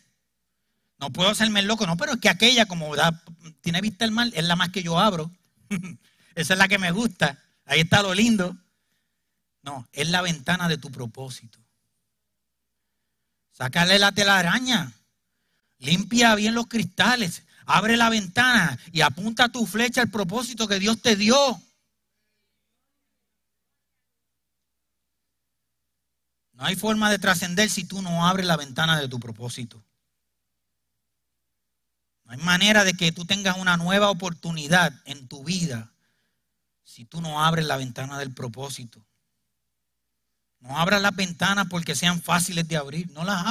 [0.99, 2.93] No puedo hacerme loco, no, pero es que aquella, como
[3.61, 5.31] tiene vista el mal, es la más que yo abro.
[6.35, 7.39] Esa es la que me gusta.
[7.65, 8.55] Ahí está lo lindo.
[9.63, 11.57] No, es la ventana de tu propósito.
[13.53, 14.91] Sácale la telaraña.
[15.79, 17.43] Limpia bien los cristales.
[17.65, 21.61] Abre la ventana y apunta tu flecha al propósito que Dios te dio.
[26.53, 29.81] No hay forma de trascender si tú no abres la ventana de tu propósito.
[32.25, 35.91] No hay manera de que tú tengas una nueva oportunidad en tu vida
[36.83, 39.05] si tú no abres la ventana del propósito.
[40.63, 43.43] No abras las ventanas porque sean fáciles de abrir, no las.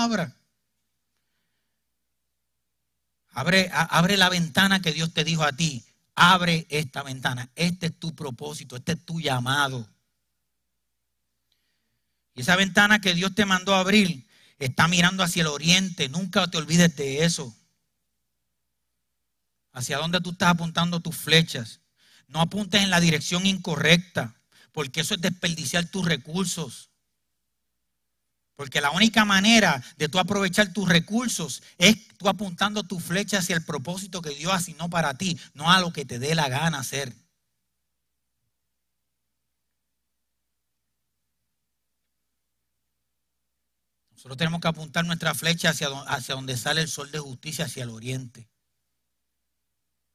[3.34, 5.84] Abre, abre la ventana que Dios te dijo a ti.
[6.14, 7.50] Abre esta ventana.
[7.54, 9.86] Este es tu propósito, este es tu llamado.
[12.34, 14.26] Y esa ventana que Dios te mandó a abrir
[14.58, 16.08] está mirando hacia el oriente.
[16.08, 17.54] Nunca te olvides de eso
[19.74, 21.80] hacia dónde tú estás apuntando tus flechas.
[22.26, 24.34] No apuntes en la dirección incorrecta,
[24.72, 26.91] porque eso es desperdiciar tus recursos.
[28.56, 33.56] Porque la única manera de tú aprovechar tus recursos es tú apuntando tus flechas hacia
[33.56, 36.80] el propósito que Dios asignó para ti, no a lo que te dé la gana
[36.80, 37.14] hacer.
[44.10, 47.82] Nosotros tenemos que apuntar nuestra flecha hacia, hacia donde sale el sol de justicia, hacia
[47.82, 48.48] el oriente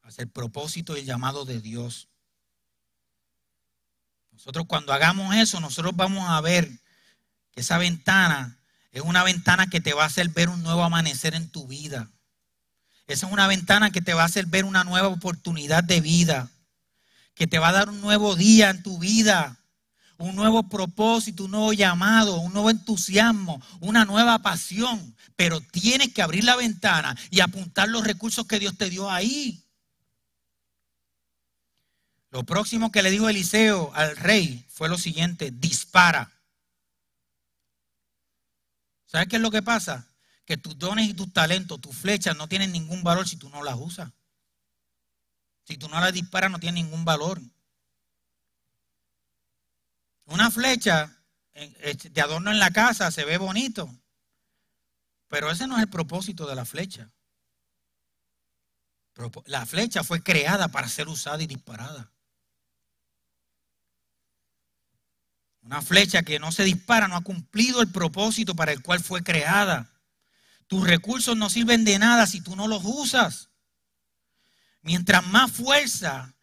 [0.08, 2.08] hacia el propósito y el llamado de Dios.
[4.32, 6.80] Nosotros cuando hagamos eso, nosotros vamos a ver
[7.58, 8.58] esa ventana
[8.92, 12.10] es una ventana que te va a hacer ver un nuevo amanecer en tu vida.
[13.06, 16.50] Esa es una ventana que te va a hacer ver una nueva oportunidad de vida,
[17.34, 19.56] que te va a dar un nuevo día en tu vida,
[20.18, 25.14] un nuevo propósito, un nuevo llamado, un nuevo entusiasmo, una nueva pasión.
[25.36, 29.64] Pero tienes que abrir la ventana y apuntar los recursos que Dios te dio ahí.
[32.30, 36.37] Lo próximo que le dijo Eliseo al rey fue lo siguiente, dispara.
[39.08, 40.06] ¿Sabes qué es lo que pasa?
[40.44, 43.62] Que tus dones y tus talentos, tus flechas no tienen ningún valor si tú no
[43.64, 44.12] las usas.
[45.64, 47.40] Si tú no las disparas no tiene ningún valor.
[50.26, 51.18] Una flecha
[51.54, 53.90] de adorno en la casa se ve bonito,
[55.26, 57.10] pero ese no es el propósito de la flecha.
[59.46, 62.10] La flecha fue creada para ser usada y disparada.
[65.68, 69.22] Una flecha que no se dispara no ha cumplido el propósito para el cual fue
[69.22, 69.92] creada.
[70.66, 73.50] Tus recursos no sirven de nada si tú no los usas.
[74.80, 76.34] Mientras más fuerza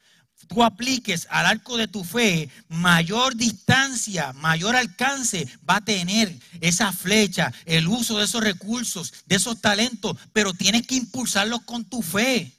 [0.47, 6.91] tú apliques al arco de tu fe, mayor distancia, mayor alcance va a tener esa
[6.91, 12.03] flecha, el uso de esos recursos, de esos talentos, pero tienes que impulsarlos con tu
[12.03, 12.53] fe.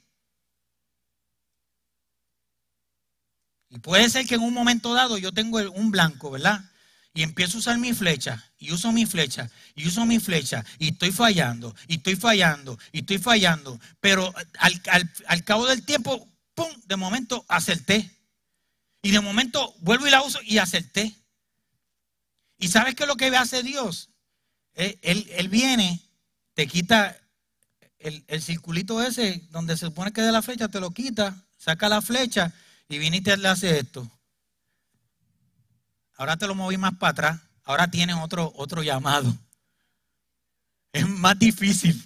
[3.68, 6.70] Y puede ser que en un momento dado yo tengo un blanco, ¿verdad?
[7.14, 10.88] Y empiezo a usar mi flecha, y uso mi flecha, y uso mi flecha, y
[10.88, 13.80] estoy fallando, y estoy fallando, y estoy fallando.
[14.00, 16.68] Pero al, cabo del tiempo, ¡pum!
[16.84, 18.10] De momento acerté.
[19.02, 21.14] Y de momento vuelvo y la uso y acerté.
[22.58, 24.10] ¿Y sabes qué es lo que hace Dios?
[24.74, 26.02] Eh, él, viene,
[26.54, 27.16] te quita
[27.98, 31.88] el, el, circulito ese donde se supone que de la flecha, te lo quita, saca
[31.88, 32.52] la flecha
[32.88, 34.08] y viniste y le hace esto.
[36.16, 37.40] Ahora te lo moví más para atrás.
[37.64, 39.36] Ahora tienes otro, otro llamado.
[40.92, 42.02] Es más difícil.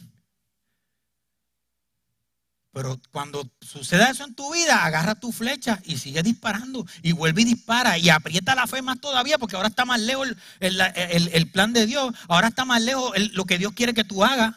[2.73, 6.87] Pero cuando suceda eso en tu vida, agarra tu flecha y sigue disparando.
[7.03, 7.99] Y vuelve y dispara.
[7.99, 10.29] Y aprieta la fe más todavía, porque ahora está más lejos
[10.61, 12.15] el, plan de Dios.
[12.29, 14.55] Ahora está más lejos lo que Dios quiere que tú hagas.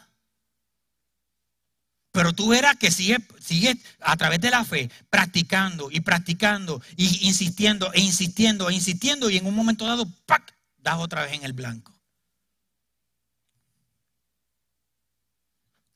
[2.14, 7.26] Pero tú verás que sigue, sigue a través de la fe practicando y practicando y
[7.26, 10.54] insistiendo e insistiendo e insistiendo y en un momento dado, ¡pac!
[10.78, 11.92] das otra vez en el blanco.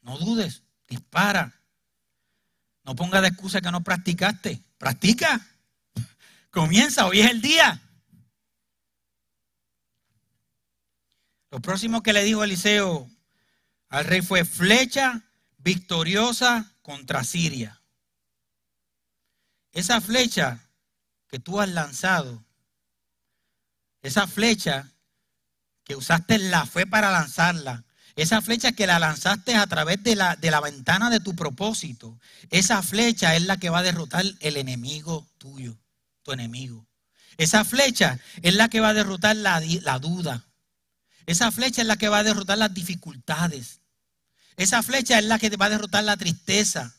[0.01, 1.55] No dudes, dispara.
[2.83, 4.61] No ponga de excusa que no practicaste.
[4.77, 5.47] Practica.
[6.51, 7.81] Comienza, hoy es el día.
[11.53, 13.09] Lo próximo que le dijo Eliseo
[13.89, 15.23] al rey fue flecha
[15.69, 17.79] victoriosa contra Siria.
[19.73, 20.61] Esa flecha
[21.29, 22.43] que tú has lanzado,
[24.01, 24.91] esa flecha
[25.85, 27.85] que usaste la fe para lanzarla,
[28.17, 32.19] esa flecha que la lanzaste a través de la, de la ventana de tu propósito,
[32.49, 35.77] esa flecha es la que va a derrotar el enemigo tuyo,
[36.23, 36.87] tu enemigo.
[37.37, 40.47] Esa flecha es la que va a derrotar la, la duda.
[41.27, 43.78] Esa flecha es la que va a derrotar las dificultades.
[44.59, 46.93] Esa flecha es la que te va a derrotar la tristeza.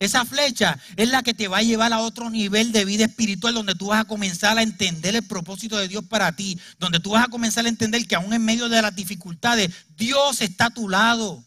[0.00, 3.54] Esa flecha es la que te va a llevar a otro nivel de vida espiritual
[3.54, 7.10] donde tú vas a comenzar a entender el propósito de Dios para ti, donde tú
[7.10, 10.70] vas a comenzar a entender que aún en medio de las dificultades, Dios está a
[10.70, 11.44] tu lado.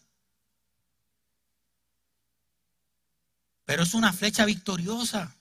[3.66, 5.36] Pero es una flecha victoriosa.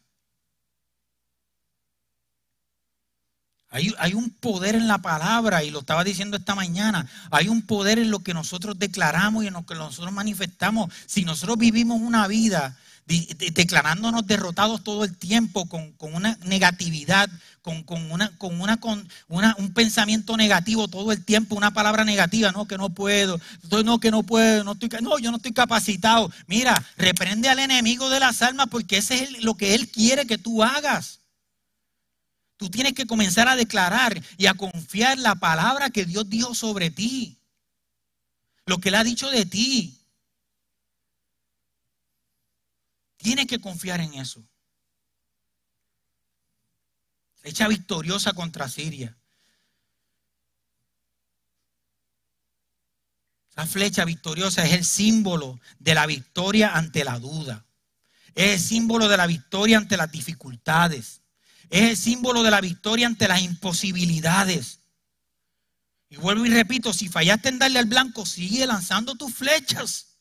[3.73, 8.01] Hay, un poder en la palabra, y lo estaba diciendo esta mañana, hay un poder
[8.01, 10.93] en lo que nosotros declaramos y en lo que nosotros manifestamos.
[11.07, 17.29] Si nosotros vivimos una vida declarándonos derrotados todo el tiempo con, una negatividad,
[17.63, 22.67] con, una, con, una, con un pensamiento negativo todo el tiempo, una palabra negativa, no,
[22.67, 23.41] que no puedo,
[23.85, 26.31] no, que no puedo, no, estoy, no, yo no estoy capacitado.
[26.47, 30.39] Mira, reprende al enemigo de las almas porque ese es lo que él quiere que
[30.39, 31.20] tú hagas.
[32.61, 36.91] Tú tienes que comenzar a declarar y a confiar la palabra que Dios dijo sobre
[36.91, 37.39] ti.
[38.67, 39.99] Lo que Él ha dicho de ti.
[43.17, 44.45] Tienes que confiar en eso.
[47.37, 49.17] Flecha victoriosa contra Siria.
[53.53, 57.65] Esa flecha victoriosa es el símbolo de la victoria ante la duda.
[58.35, 61.20] Es el símbolo de la victoria ante las dificultades.
[61.71, 64.81] Es el símbolo de la victoria ante las imposibilidades.
[66.09, 70.19] Y vuelvo y repito, si fallaste en darle al blanco, sigue lanzando tus flechas.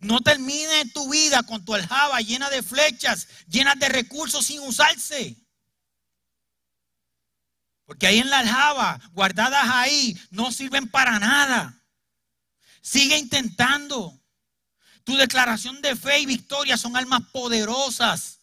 [0.00, 5.36] No termine tu vida con tu aljaba llena de flechas, llena de recursos sin usarse.
[7.84, 11.80] Porque ahí en la aljaba, guardadas ahí, no sirven para nada.
[12.82, 14.20] Sigue intentando.
[15.04, 18.37] Tu declaración de fe y victoria son almas poderosas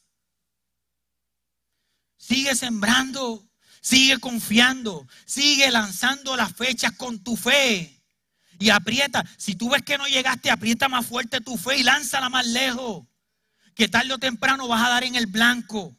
[2.26, 3.48] Sigue sembrando,
[3.82, 8.02] sigue confiando, sigue lanzando las fechas con tu fe.
[8.58, 9.23] Y aprieta.
[9.38, 13.06] Si tú ves que no llegaste, aprieta más fuerte tu fe y lánzala más lejos.
[13.76, 15.96] Que tarde o temprano vas a dar en el blanco.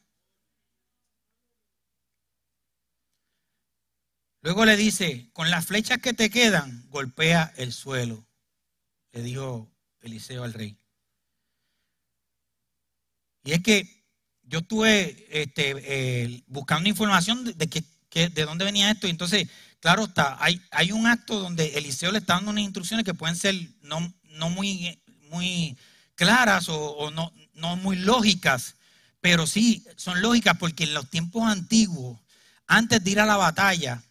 [4.40, 8.26] Luego le dice, con las flechas que te quedan, golpea el suelo.
[9.12, 9.70] Le dijo
[10.00, 10.76] Eliseo al rey.
[13.44, 14.05] Y es que
[14.46, 17.84] yo estuve este, eh, buscando información de, que,
[18.30, 19.06] de dónde venía esto.
[19.06, 19.48] Y entonces,
[19.80, 23.36] claro está, hay, hay un acto donde Eliseo le está dando unas instrucciones que pueden
[23.36, 25.76] ser no, no muy, muy
[26.14, 28.76] claras o, no, no muy lógicas,
[29.20, 32.18] pero sí son lógicas porque en los tiempos antiguos,
[32.66, 34.02] antes de ir a la batalla,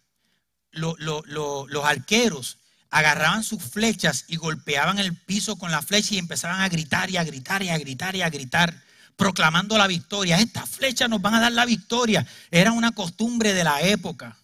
[0.72, 2.58] los arqueros
[2.90, 7.16] agarraban sus flechas y golpeaban el piso con la flecha y empezaban a gritar y
[7.16, 8.82] a gritar y a gritar y a gritar,
[9.16, 10.38] proclamando la victoria.
[10.38, 12.26] Estas flechas nos van a dar la victoria.
[12.50, 14.36] Era una costumbre de la época.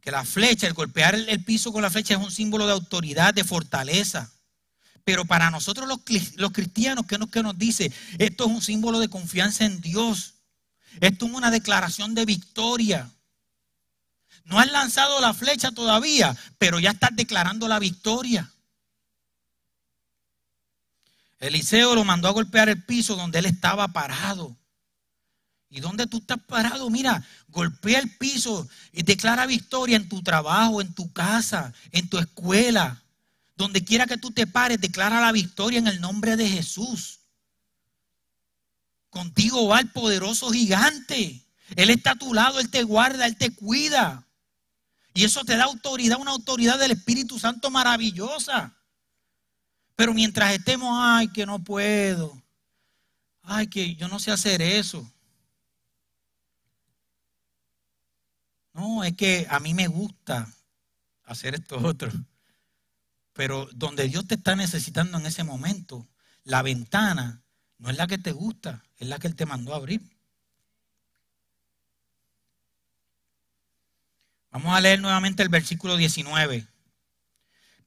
[0.00, 3.34] Que la flecha, el golpear el piso con la flecha es un símbolo de autoridad,
[3.34, 4.32] de fortaleza.
[5.04, 7.92] Pero para nosotros los, cristianos, ¿qué nos, ¿qué nos dice?
[8.18, 10.34] Esto es un símbolo de confianza en Dios.
[11.00, 13.10] Esto es una declaración de victoria.
[14.44, 18.52] No has lanzado la flecha todavía, pero ya estás declarando la victoria.
[21.42, 24.56] Eliseo lo mandó a golpear el piso donde él estaba parado.
[25.68, 26.88] ¿Y dónde tú estás parado?
[26.88, 32.18] Mira, golpea el piso y declara victoria en tu trabajo, en tu casa, en tu
[32.18, 33.02] escuela.
[33.56, 37.18] Donde quiera que tú te pares, declara la victoria en el nombre de Jesús.
[39.10, 41.44] Contigo va el poderoso gigante.
[41.74, 44.28] Él está a tu lado, Él te guarda, Él te cuida.
[45.12, 48.76] Y eso te da autoridad, una autoridad del Espíritu Santo maravillosa.
[49.96, 52.40] Pero mientras estemos, ay, que no puedo.
[53.42, 55.10] Ay, que yo no sé hacer eso.
[58.72, 60.48] No, es que a mí me gusta
[61.24, 62.10] hacer esto otro.
[63.32, 66.06] Pero donde Dios te está necesitando en ese momento,
[66.44, 67.42] la ventana
[67.78, 70.02] no es la que te gusta, es la que Él te mandó a abrir.
[74.50, 76.66] Vamos a leer nuevamente el versículo 19.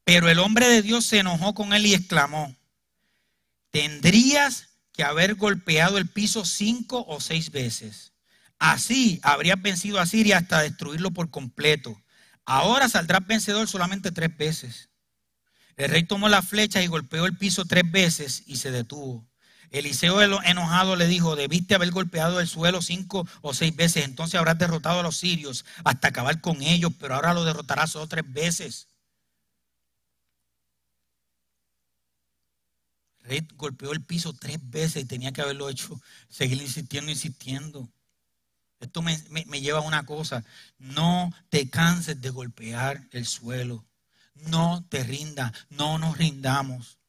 [0.06, 2.56] Pero el hombre de Dios se enojó con él y exclamó,
[3.72, 8.14] tendrías que haber golpeado el piso cinco o seis veces.
[8.60, 12.01] Así habrías vencido a Siria hasta destruirlo por completo.
[12.45, 14.89] Ahora saldrás vencedor solamente tres veces.
[15.76, 19.28] El rey tomó la flecha y golpeó el piso tres veces y se detuvo.
[19.72, 24.58] Eliseo enojado le dijo, debiste haber golpeado el suelo cinco o seis veces, entonces habrás
[24.58, 28.88] derrotado a los sirios hasta acabar con ellos, pero ahora lo derrotarás solo tres veces.
[33.26, 36.00] Rey golpeó el piso tres veces y tenía que haberlo hecho,
[36.30, 37.90] seguir insistiendo, insistiendo.
[38.80, 39.18] Esto me,
[39.48, 40.44] me lleva a una cosa,
[40.78, 43.84] no te canses de golpear el suelo,
[44.36, 47.00] no te rindas, no nos rindamos.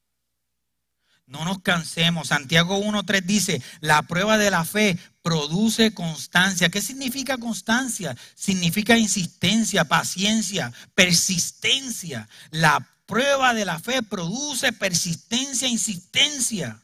[1.27, 2.29] No nos cansemos.
[2.29, 6.69] Santiago 1.3 dice, la prueba de la fe produce constancia.
[6.69, 8.15] ¿Qué significa constancia?
[8.33, 12.29] Significa insistencia, paciencia, persistencia.
[12.49, 16.83] La prueba de la fe produce persistencia, insistencia.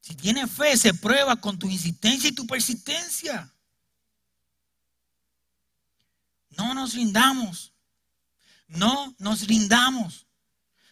[0.00, 3.52] Si tienes fe, se prueba con tu insistencia y tu persistencia.
[6.56, 7.74] No nos rindamos.
[8.68, 10.26] No nos rindamos.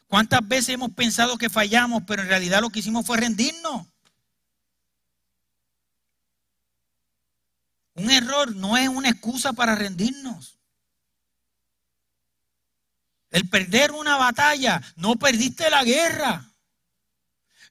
[0.07, 3.87] ¿Cuántas veces hemos pensado que fallamos, pero en realidad lo que hicimos fue rendirnos?
[7.95, 10.56] Un error no es una excusa para rendirnos.
[13.37, 16.43] El perder una batalla, no perdiste la guerra.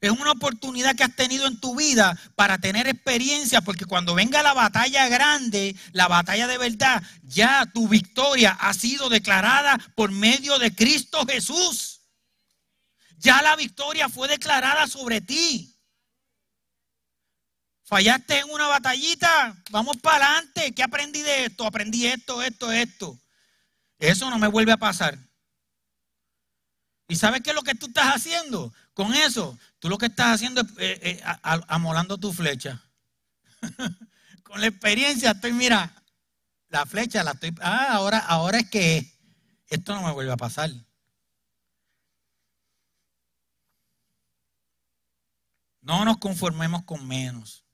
[0.00, 4.44] Es una oportunidad que has tenido en tu vida para tener experiencia, porque cuando venga
[4.44, 10.56] la batalla grande, la batalla de verdad, ya tu victoria ha sido declarada por medio
[10.60, 12.02] de Cristo Jesús.
[13.18, 15.76] Ya la victoria fue declarada sobre ti.
[17.82, 20.72] Fallaste en una batallita, vamos para adelante.
[20.72, 21.66] ¿Qué aprendí de esto?
[21.66, 23.18] Aprendí esto, esto, esto.
[23.98, 25.25] Eso no me vuelve a pasar.
[27.08, 29.58] ¿Y sabes qué es lo que tú estás haciendo con eso?
[29.78, 32.82] Tú lo que estás haciendo es eh, eh, amolando tu flecha.
[34.42, 35.92] con la experiencia estoy, mira,
[36.68, 37.54] la flecha la estoy...
[37.60, 39.12] Ah, ahora, ahora es que
[39.68, 40.70] esto no me vuelve a pasar.
[45.80, 47.64] No nos conformemos con menos.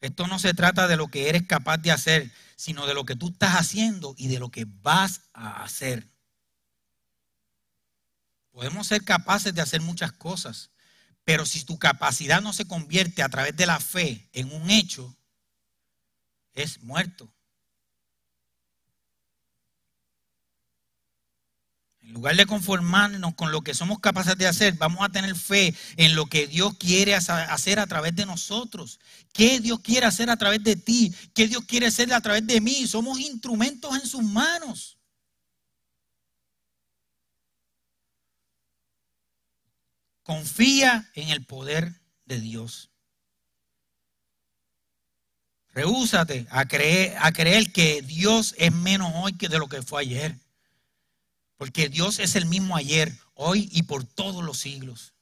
[0.00, 3.16] Esto no se trata de lo que eres capaz de hacer, sino de lo que
[3.16, 6.13] tú estás haciendo y de lo que vas a hacer.
[8.54, 10.70] Podemos ser capaces de hacer muchas cosas,
[11.24, 15.12] pero si tu capacidad no se convierte a través de la fe en un hecho,
[16.52, 17.28] es muerto.
[22.00, 25.74] En lugar de conformarnos con lo que somos capaces de hacer, vamos a tener fe
[25.96, 29.00] en lo que Dios quiere hacer a través de nosotros.
[29.32, 31.12] ¿Qué Dios quiere hacer a través de ti?
[31.34, 32.86] ¿Qué Dios quiere hacer a través de mí?
[32.86, 34.96] Somos instrumentos en sus manos.
[40.24, 42.90] Confía en el poder de Dios.
[45.74, 50.00] Rehúsate a creer, a creer que Dios es menos hoy que de lo que fue
[50.00, 50.38] ayer.
[51.56, 55.12] Porque Dios es el mismo ayer, hoy y por todos los siglos.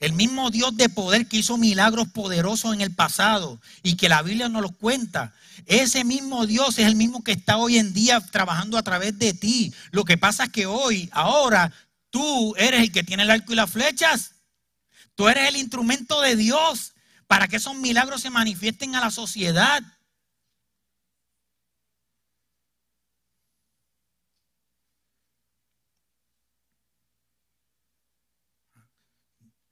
[0.00, 4.22] El mismo Dios de poder que hizo milagros poderosos en el pasado y que la
[4.22, 5.32] Biblia nos los cuenta.
[5.66, 9.32] Ese mismo Dios es el mismo que está hoy en día trabajando a través de
[9.32, 9.72] ti.
[9.90, 11.72] Lo que pasa es que hoy, ahora,
[12.10, 14.34] tú eres el que tiene el arco y las flechas.
[15.14, 16.94] Tú eres el instrumento de Dios
[17.26, 19.82] para que esos milagros se manifiesten a la sociedad.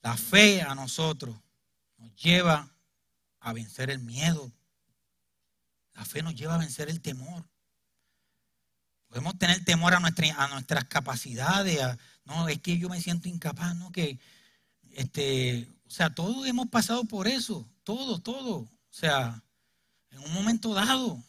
[0.02, 1.36] La fe a nosotros
[1.96, 2.70] nos lleva
[3.40, 4.52] a vencer el miedo.
[5.94, 7.44] La fe nos lleva a vencer el temor.
[9.08, 11.80] Podemos tener temor a, a nuestras capacidades.
[12.26, 14.18] No, es que yo me siento incapaz, no, que,
[14.92, 18.56] este, o sea, todos hemos pasado por eso, todo, todo.
[18.56, 19.42] O sea,
[20.10, 21.22] en un momento dado.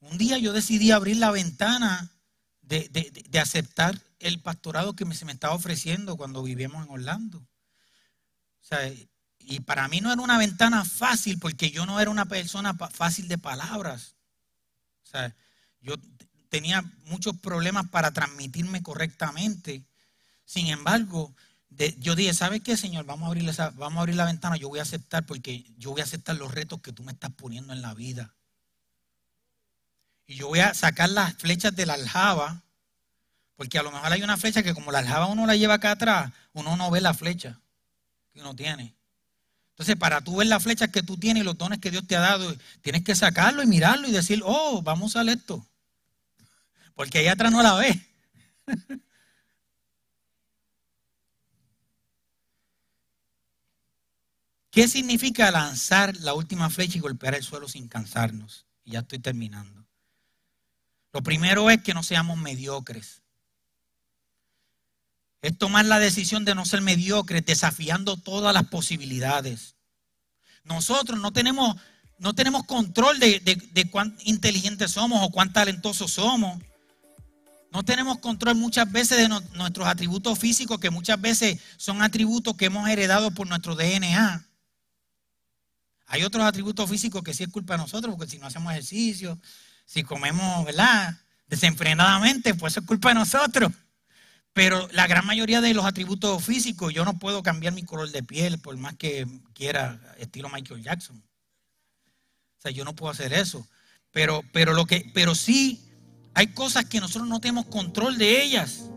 [0.00, 2.10] Un día yo decidí abrir la ventana
[2.62, 2.88] de,
[3.28, 7.38] de aceptar el pastorado que se me estaba ofreciendo cuando vivíamos en Orlando.
[7.38, 8.92] O sea,
[9.38, 13.28] y para mí no era una ventana fácil porque yo no era una persona fácil
[13.28, 14.16] de palabras.
[15.04, 15.34] O sea,
[15.80, 15.94] yo
[16.52, 19.82] tenía muchos problemas para transmitirme correctamente.
[20.44, 21.34] Sin embargo,
[21.98, 23.06] yo dije, ¿sabes qué, Señor?
[23.06, 23.26] Vamos
[23.58, 26.82] a, abrir la ventana, yo voy a aceptar porque yo voy a aceptar los retos
[26.82, 28.34] que tú me estás poniendo en la vida.
[30.26, 32.60] Y yo voy a sacar las flechas de la aljaba
[33.56, 35.92] porque a lo mejor hay una flecha que como la aljaba uno la lleva acá
[35.92, 37.58] atrás, uno no ve la flecha
[38.34, 38.94] que uno tiene.
[39.70, 42.14] Entonces, para tú ver la flecha que tú tienes y los dones que Dios te
[42.14, 45.66] ha dado, tienes que sacarlo y mirarlo y decir, oh, vamos a usar esto.
[46.94, 48.00] Porque allá atrás no la ve.
[54.70, 58.66] ¿Qué significa lanzar la última flecha y golpear el suelo sin cansarnos?
[58.84, 59.86] Y ya estoy terminando.
[61.12, 63.22] Lo primero es que no seamos mediocres
[65.42, 69.74] es tomar la decisión de no ser mediocres, desafiando todas las posibilidades.
[70.62, 71.76] Nosotros no tenemos,
[72.18, 76.62] no tenemos control de, de cuán inteligentes somos o cuán talentosos somos.
[77.72, 82.66] No tenemos control muchas veces de nuestros atributos físicos, que muchas veces son atributos que
[82.66, 84.46] hemos heredado por nuestro DNA.
[86.06, 89.40] Hay otros atributos físicos que sí es culpa de nosotros, porque si no hacemos ejercicio,
[89.86, 91.16] si comemos, ¿verdad?
[91.46, 93.72] Desenfrenadamente, pues es culpa de nosotros.
[94.52, 98.22] Pero la gran mayoría de los atributos físicos, yo no puedo cambiar mi color de
[98.22, 101.16] piel por más que quiera, estilo Michael Jackson.
[101.16, 103.66] O sea, yo no puedo hacer eso.
[104.10, 105.91] Pero, pero, lo que, pero sí
[106.34, 108.90] hay cosas que nosotros no tenemos control de ellas.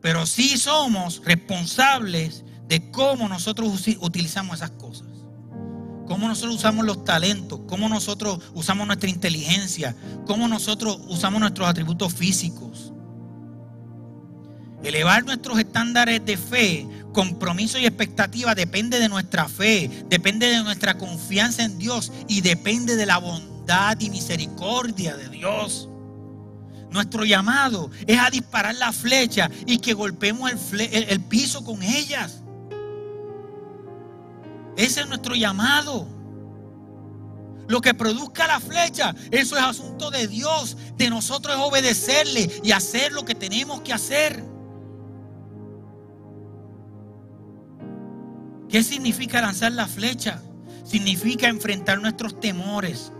[0.00, 5.12] Pero sí somos responsables de cómo nosotros utilizamos esas cosas
[6.12, 9.96] cómo nosotros usamos los talentos, cómo nosotros usamos nuestra inteligencia,
[10.26, 12.92] cómo nosotros usamos nuestros atributos físicos.
[14.82, 20.98] Elevar nuestros estándares de fe, compromiso y expectativa depende de nuestra fe, depende de nuestra
[20.98, 23.51] confianza en Dios y depende de la bondad
[23.98, 25.88] y misericordia de Dios.
[26.90, 32.42] Nuestro llamado es a disparar la flecha y que golpeemos el, el piso con ellas.
[34.76, 36.06] Ese es nuestro llamado.
[37.68, 40.76] Lo que produzca la flecha, eso es asunto de Dios.
[40.96, 44.44] De nosotros es obedecerle y hacer lo que tenemos que hacer.
[48.68, 50.42] ¿Qué significa lanzar la flecha?
[50.84, 53.12] Significa enfrentar nuestros temores,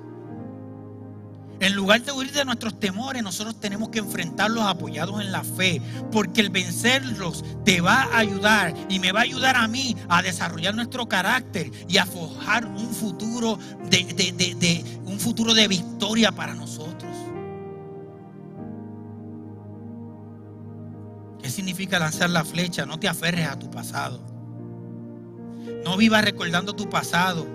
[1.63, 5.81] en lugar de huir de nuestros temores, nosotros tenemos que enfrentarlos apoyados en la fe,
[6.11, 10.23] porque el vencerlos te va a ayudar y me va a ayudar a mí a
[10.23, 17.13] desarrollar nuestro carácter y a forjar un futuro de, un futuro de victoria para nosotros.
[21.41, 22.87] ¿Qué significa lanzar la flecha?
[22.87, 24.21] No te aferres a tu pasado.
[25.85, 27.47] No vivas recordando tu pasado,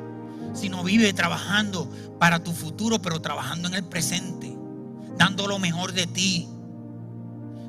[0.57, 1.89] sino vive trabajando
[2.19, 4.57] para tu futuro, pero trabajando en el presente,
[5.17, 6.47] dando lo mejor de ti.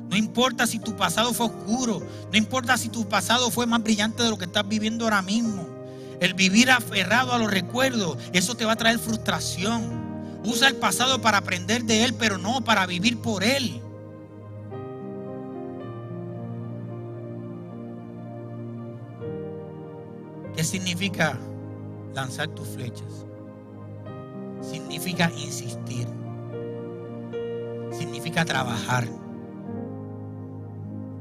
[0.09, 4.23] No importa si tu pasado fue oscuro, no importa si tu pasado fue más brillante
[4.23, 5.67] de lo que estás viviendo ahora mismo.
[6.19, 10.09] El vivir aferrado a los recuerdos, eso te va a traer frustración.
[10.43, 13.81] Usa el pasado para aprender de él, pero no para vivir por él.
[20.55, 21.39] ¿Qué significa
[22.13, 23.25] lanzar tus flechas?
[24.61, 26.07] significa insistir,
[27.97, 29.07] significa trabajar.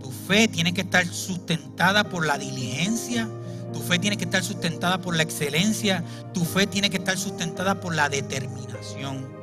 [0.01, 3.29] Tu fe tiene que estar sustentada por la diligencia,
[3.73, 7.81] tu fe tiene que estar sustentada por la excelencia, tu fe tiene que estar sustentada
[7.81, 9.39] por la determinación.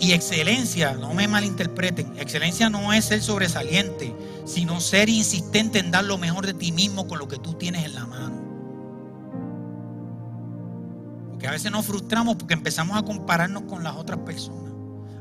[0.00, 4.14] Y, excelencia, no me malinterpreten, excelencia no es ser sobresaliente,
[4.46, 7.84] sino ser insistente en dar lo mejor de ti mismo con lo que tú tienes
[7.84, 8.43] en la mano.
[11.44, 14.72] Porque a veces nos frustramos porque empezamos a compararnos con las otras personas.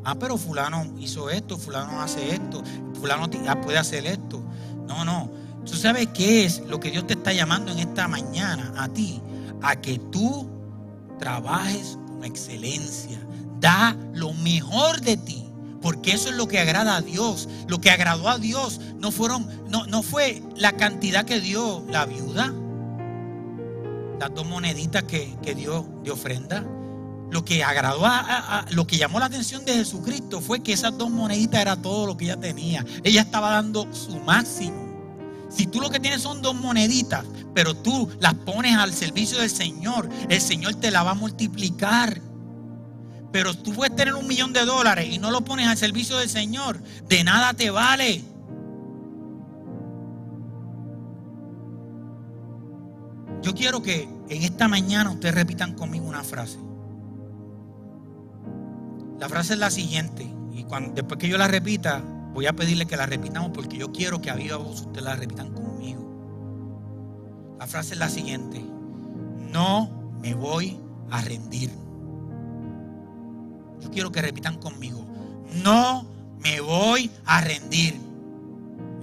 [0.05, 2.63] Ah, pero fulano hizo esto, fulano hace esto,
[2.97, 4.41] fulano ah, puede hacer esto.
[4.87, 5.29] No, no.
[5.65, 9.21] ¿Tú sabes qué es lo que Dios te está llamando en esta mañana a ti?
[9.61, 10.49] A que tú
[11.19, 13.19] trabajes con excelencia.
[13.59, 15.43] Da lo mejor de ti.
[15.81, 17.49] Porque eso es lo que agrada a Dios.
[17.67, 22.05] Lo que agradó a Dios no fueron, no, no fue la cantidad que dio la
[22.05, 22.53] viuda.
[24.23, 26.63] Las dos moneditas que, dio de ofrenda.
[27.29, 31.09] Lo que agradó a, lo que llamó la atención de Jesucristo fue que esas dos
[31.09, 32.85] moneditas era todo lo que ella tenía.
[33.03, 35.49] Ella estaba dando su máximo.
[35.49, 39.49] Si tú lo que tienes son dos moneditas, pero tú las pones al servicio del
[39.49, 42.21] Señor, el Señor te la va a multiplicar.
[43.33, 46.29] Pero tú puedes tener un millón de dólares y no lo pones al servicio del
[46.29, 48.23] Señor, de nada te vale.
[53.55, 56.57] Quiero que en esta mañana ustedes repitan conmigo una frase.
[59.19, 62.87] La frase es la siguiente, y cuando, después que yo la repita, Voy a pedirle
[62.87, 66.01] que la repitamos porque yo quiero que a viva voz ustedes la repitan conmigo.
[67.59, 68.59] La frase es la siguiente.
[69.51, 70.79] No me voy
[71.11, 71.69] a rendir.
[73.81, 75.05] Yo quiero que repitan conmigo.
[75.63, 76.07] No
[76.43, 77.99] me voy a rendir.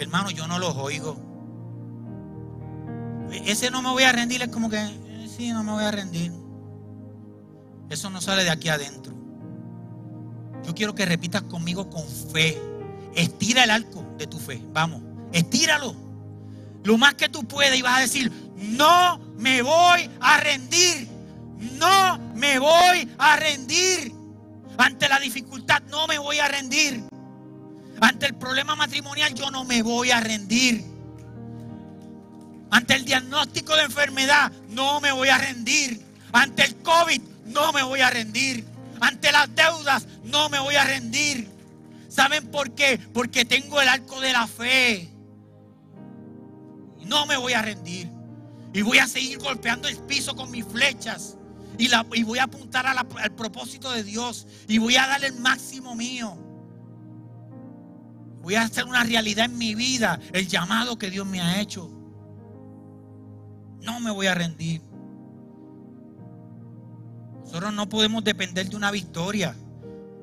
[0.01, 1.17] Hermano, yo no los oigo.
[3.33, 5.91] Ese no me voy a rendir es como que, eh, sí, no me voy a
[5.91, 6.33] rendir.
[7.89, 9.13] Eso no sale de aquí adentro.
[10.65, 12.61] Yo quiero que repitas conmigo con fe.
[13.15, 14.63] Estira el arco de tu fe.
[14.73, 15.03] Vamos,
[15.33, 15.95] estíralo.
[16.85, 21.09] Lo más que tú puedas y vas a decir, no me voy a rendir.
[21.79, 24.15] No me voy a rendir.
[24.79, 27.05] Ante la dificultad no me voy a rendir.
[28.01, 30.85] Ante el problema matrimonial yo no me voy a rendir.
[32.71, 36.05] Ante el diagnóstico de enfermedad no me voy a rendir.
[36.33, 38.65] Ante el COVID no me voy a rendir.
[39.01, 41.49] Ante las deudas no me voy a rendir.
[42.09, 42.99] ¿Saben por qué?
[43.13, 45.09] Porque tengo el arco de la fe.
[47.07, 48.09] No me voy a rendir.
[48.73, 51.37] Y voy a seguir golpeando el piso con mis flechas.
[51.79, 51.89] Y,
[52.25, 54.47] voy a apuntar al propósito de Dios.
[54.69, 56.37] Y voy a darle el máximo mío.
[58.43, 60.21] Voy a hacer una realidad en mi vida.
[60.33, 62.00] El llamado que Dios me ha hecho.
[63.83, 64.83] No me voy a rendir.
[67.45, 69.57] Nosotros no podemos depender de una victoria.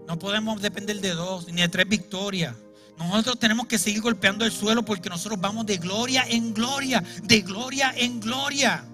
[0.07, 2.55] No podemos depender de dos ni de tres victorias.
[2.97, 7.41] Nosotros tenemos que seguir golpeando el suelo porque nosotros vamos de gloria en gloria, de
[7.41, 8.85] gloria en gloria.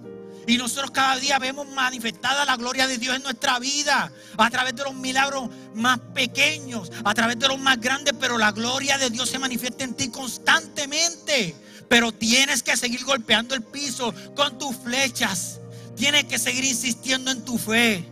[0.45, 4.75] Y nosotros cada día vemos manifestada la gloria de Dios en nuestra vida, a través
[4.75, 9.09] de los milagros más pequeños, a través de los más grandes, pero la gloria de
[9.09, 11.55] Dios se manifiesta en ti constantemente.
[11.93, 15.61] Pero tienes que seguir golpeando el piso con tus flechas.
[15.95, 18.03] Tienes que seguir insistiendo en tu fe.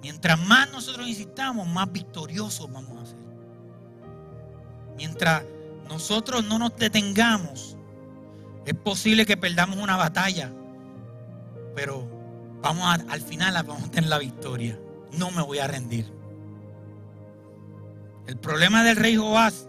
[0.00, 3.18] Mientras más nosotros insistamos, más victoriosos vamos a ser.
[4.96, 5.42] Mientras
[5.86, 7.76] nosotros no nos detengamos,
[8.64, 10.50] es posible que perdamos una batalla,
[11.74, 12.08] pero
[12.62, 14.80] vamos al final vamos a tener la victoria.
[15.12, 16.19] No me voy a rendir.
[18.26, 19.68] El problema del rey Joás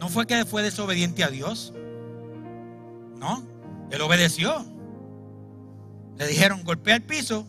[0.00, 1.72] no fue que fue desobediente a Dios.
[3.18, 3.42] No,
[3.90, 4.64] él obedeció.
[6.18, 7.46] Le dijeron golpea el piso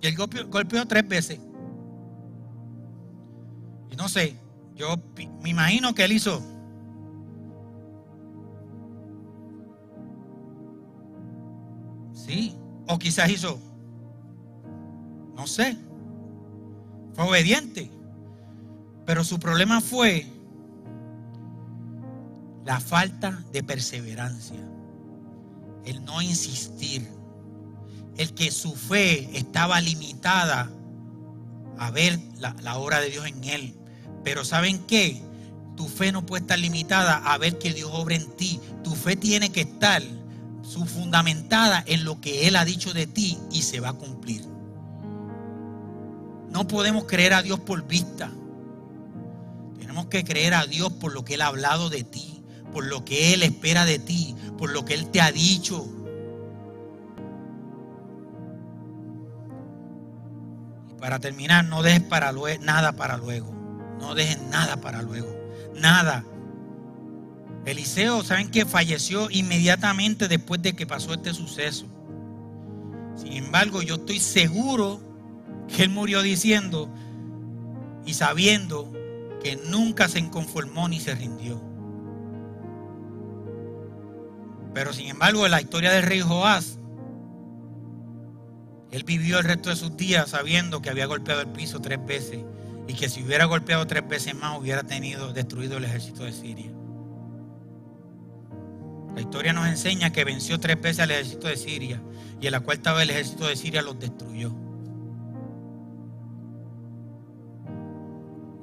[0.00, 1.38] y él golpeó tres veces.
[3.90, 4.36] Y no sé,
[4.74, 4.96] yo
[5.42, 6.42] me imagino que él hizo.
[12.14, 12.54] Sí,
[12.86, 13.58] o quizás hizo.
[15.34, 15.76] No sé.
[17.14, 17.90] Fue obediente.
[19.10, 20.24] Pero su problema fue
[22.64, 24.60] la falta de perseverancia.
[25.84, 27.08] El no insistir.
[28.16, 30.70] El que su fe estaba limitada
[31.76, 33.74] a ver la, obra de Dios en él.
[34.22, 35.20] Pero ¿saben qué?
[35.76, 38.60] Tu fe no puede estar limitada a ver que Dios obra en ti.
[38.84, 40.04] Tu fe tiene que estar
[40.86, 44.44] fundamentada en lo que Él ha dicho de ti y se va a cumplir.
[46.52, 48.30] No podemos creer a Dios por vista.
[49.90, 53.04] Tenemos que creer a Dios por lo que Él ha hablado de ti, por lo
[53.04, 55.84] que Él espera de ti, por lo que Él te ha dicho.
[60.88, 63.52] Y para terminar, no dejes para nada para luego.
[63.98, 65.36] No dejen nada para luego.
[65.74, 66.24] Nada.
[67.66, 71.86] Eliseo, ¿saben que falleció inmediatamente después de que pasó este suceso?
[73.16, 75.00] Sin embargo, yo estoy seguro
[75.66, 76.88] que él murió diciendo
[78.06, 78.92] y sabiendo
[79.42, 81.60] que nunca se inconformó ni se rindió.
[84.74, 86.78] Pero sin embargo, en la historia del rey Joás,
[88.90, 92.40] él vivió el resto de sus días sabiendo que había golpeado el piso tres veces
[92.88, 96.72] y que si hubiera golpeado tres veces más hubiera tenido destruido el ejército de Siria.
[99.14, 102.02] La historia nos enseña que venció tres veces al ejército de Siria
[102.40, 104.54] y en la cuarta vez el ejército de Siria los destruyó.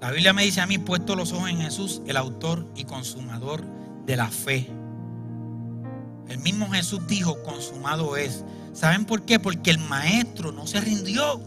[0.01, 3.63] La Biblia me dice a mí, puesto los ojos en Jesús, el autor y consumador
[4.05, 4.69] de la fe.
[6.29, 8.43] El mismo Jesús dijo, consumado es.
[8.73, 9.39] ¿Saben por qué?
[9.39, 11.41] Porque el maestro no se rindió.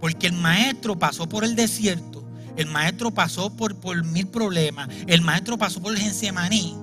[0.00, 2.24] Porque el maestro pasó por el desierto.
[2.56, 4.88] El maestro pasó por, por mil problemas.
[5.06, 6.74] El maestro pasó por el Gensemaní.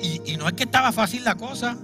[0.00, 1.76] Y, y no es que estaba fácil la cosa.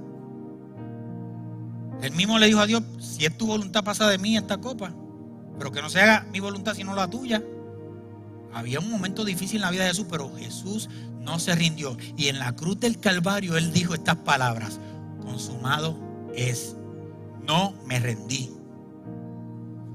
[2.03, 4.93] Él mismo le dijo a Dios, si es tu voluntad pasa de mí esta copa.
[5.59, 7.43] Pero que no se haga mi voluntad sino la tuya.
[8.53, 10.89] Había un momento difícil en la vida de Jesús, pero Jesús
[11.21, 11.97] no se rindió.
[12.17, 14.81] Y en la cruz del Calvario Él dijo estas palabras,
[15.23, 15.97] consumado
[16.35, 16.77] es,
[17.47, 18.51] no me rendí.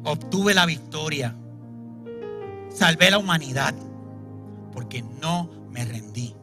[0.03, 1.35] Obtuve la victoria.
[2.69, 3.73] Salvé la humanidad
[4.71, 6.35] porque no me rendí.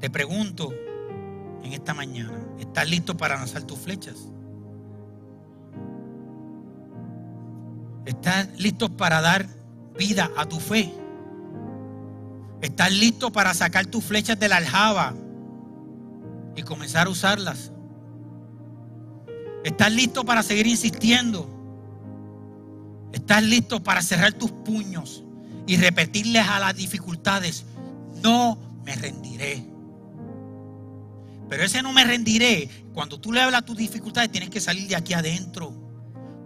[0.00, 0.72] Te pregunto
[1.62, 4.28] en esta mañana, ¿estás listo para lanzar tus flechas?
[8.08, 9.46] ¿Estás listo para dar
[9.98, 10.90] vida a tu fe?
[12.62, 15.14] ¿Estás listo para sacar tus flechas de la aljaba
[16.56, 17.70] y comenzar a usarlas?
[19.62, 21.50] ¿Estás listo para seguir insistiendo?
[23.12, 25.22] ¿Estás listo para cerrar tus puños
[25.66, 27.66] y repetirles a las dificultades,
[28.22, 28.56] no
[28.86, 29.62] me rendiré?
[31.50, 34.88] Pero ese no me rendiré, cuando tú le hablas a tus dificultades, tienes que salir
[34.88, 35.87] de aquí adentro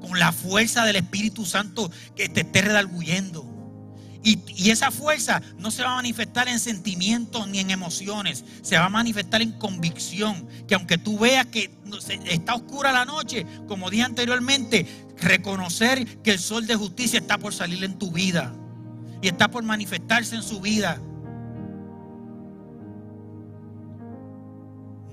[0.02, 3.48] con la fuerza del Espíritu Santo que te esté redarguyendo.
[4.24, 8.78] Y, y, esa fuerza no se va a manifestar en sentimientos ni en emociones, se
[8.78, 10.46] va a manifestar en convicción.
[10.68, 11.76] Que aunque tú veas que
[12.26, 14.86] está oscura la noche, como dije anteriormente,
[15.18, 18.54] reconocer que el sol de justicia está por salir en tu vida
[19.22, 21.00] y está por manifestarse en su vida.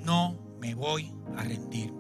[0.03, 1.98] No me voy a rendir.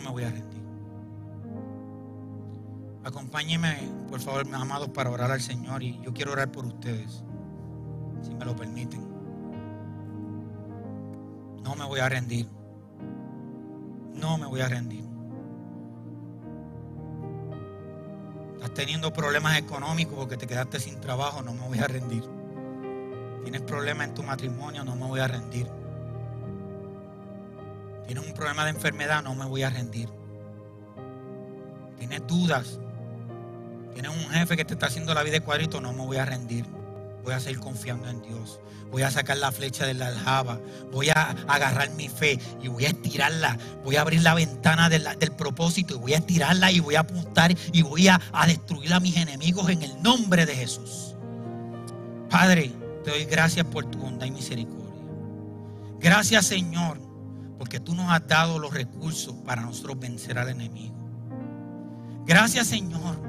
[0.00, 0.62] Me voy a rendir.
[3.04, 3.76] Acompáñenme,
[4.10, 7.24] por favor, mis amados, para orar al Señor y yo quiero orar por ustedes,
[8.22, 9.00] si me lo permiten.
[11.62, 12.48] No me voy a rendir.
[14.14, 15.04] No me voy a rendir.
[18.54, 22.24] Estás teniendo problemas económicos porque te quedaste sin trabajo, no me voy a rendir.
[23.42, 25.77] Tienes problemas en tu matrimonio, no me voy a rendir.
[28.08, 30.08] Tienes un problema de enfermedad, no me voy a rendir.
[31.98, 32.78] Tienes dudas.
[33.92, 36.24] Tienes un jefe que te está haciendo la vida de cuadrito, no me voy a
[36.24, 36.64] rendir.
[37.22, 38.60] Voy a seguir confiando en Dios.
[38.90, 40.58] Voy a sacar la flecha de la aljaba.
[40.90, 43.58] Voy a agarrar mi fe y voy a estirarla.
[43.84, 47.54] Voy a abrir la ventana del propósito y voy a estirarla y voy a apuntar
[47.74, 51.14] y voy a, a destruir a mis enemigos en el nombre de Jesús.
[52.30, 52.72] Padre,
[53.04, 54.78] te doy gracias por tu bondad y misericordia.
[56.00, 57.07] Gracias, Señor,
[57.58, 60.94] porque tú nos has dado los recursos para nosotros vencer al enemigo.
[62.24, 63.20] Gracias Señor,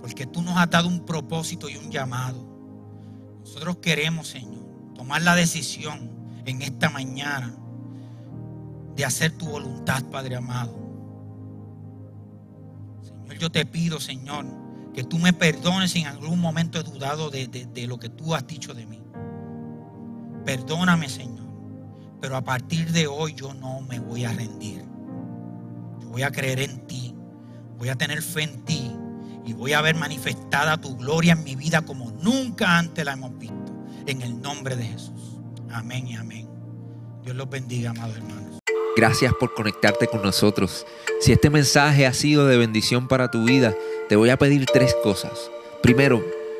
[0.00, 2.46] porque tú nos has dado un propósito y un llamado.
[3.40, 4.64] Nosotros queremos, Señor,
[4.94, 6.10] tomar la decisión
[6.44, 7.54] en esta mañana
[8.94, 10.76] de hacer tu voluntad, Padre amado.
[13.02, 14.44] Señor, yo te pido, Señor,
[14.92, 18.34] que tú me perdones si en algún momento he dudado de, de lo que tú
[18.34, 19.00] has dicho de mí.
[20.44, 21.49] Perdóname, Señor.
[22.20, 24.84] Pero a partir de hoy yo no me voy a rendir.
[26.00, 27.14] Yo voy a creer en ti.
[27.78, 28.92] Voy a tener fe en ti.
[29.46, 33.36] Y voy a ver manifestada tu gloria en mi vida como nunca antes la hemos
[33.38, 33.56] visto.
[34.06, 35.38] En el nombre de Jesús.
[35.70, 36.48] Amén y amén.
[37.22, 38.58] Dios los bendiga, amados hermanos.
[38.96, 40.84] Gracias por conectarte con nosotros.
[41.20, 43.74] Si este mensaje ha sido de bendición para tu vida,
[44.08, 45.50] te voy a pedir tres cosas.
[45.82, 46.22] Primero,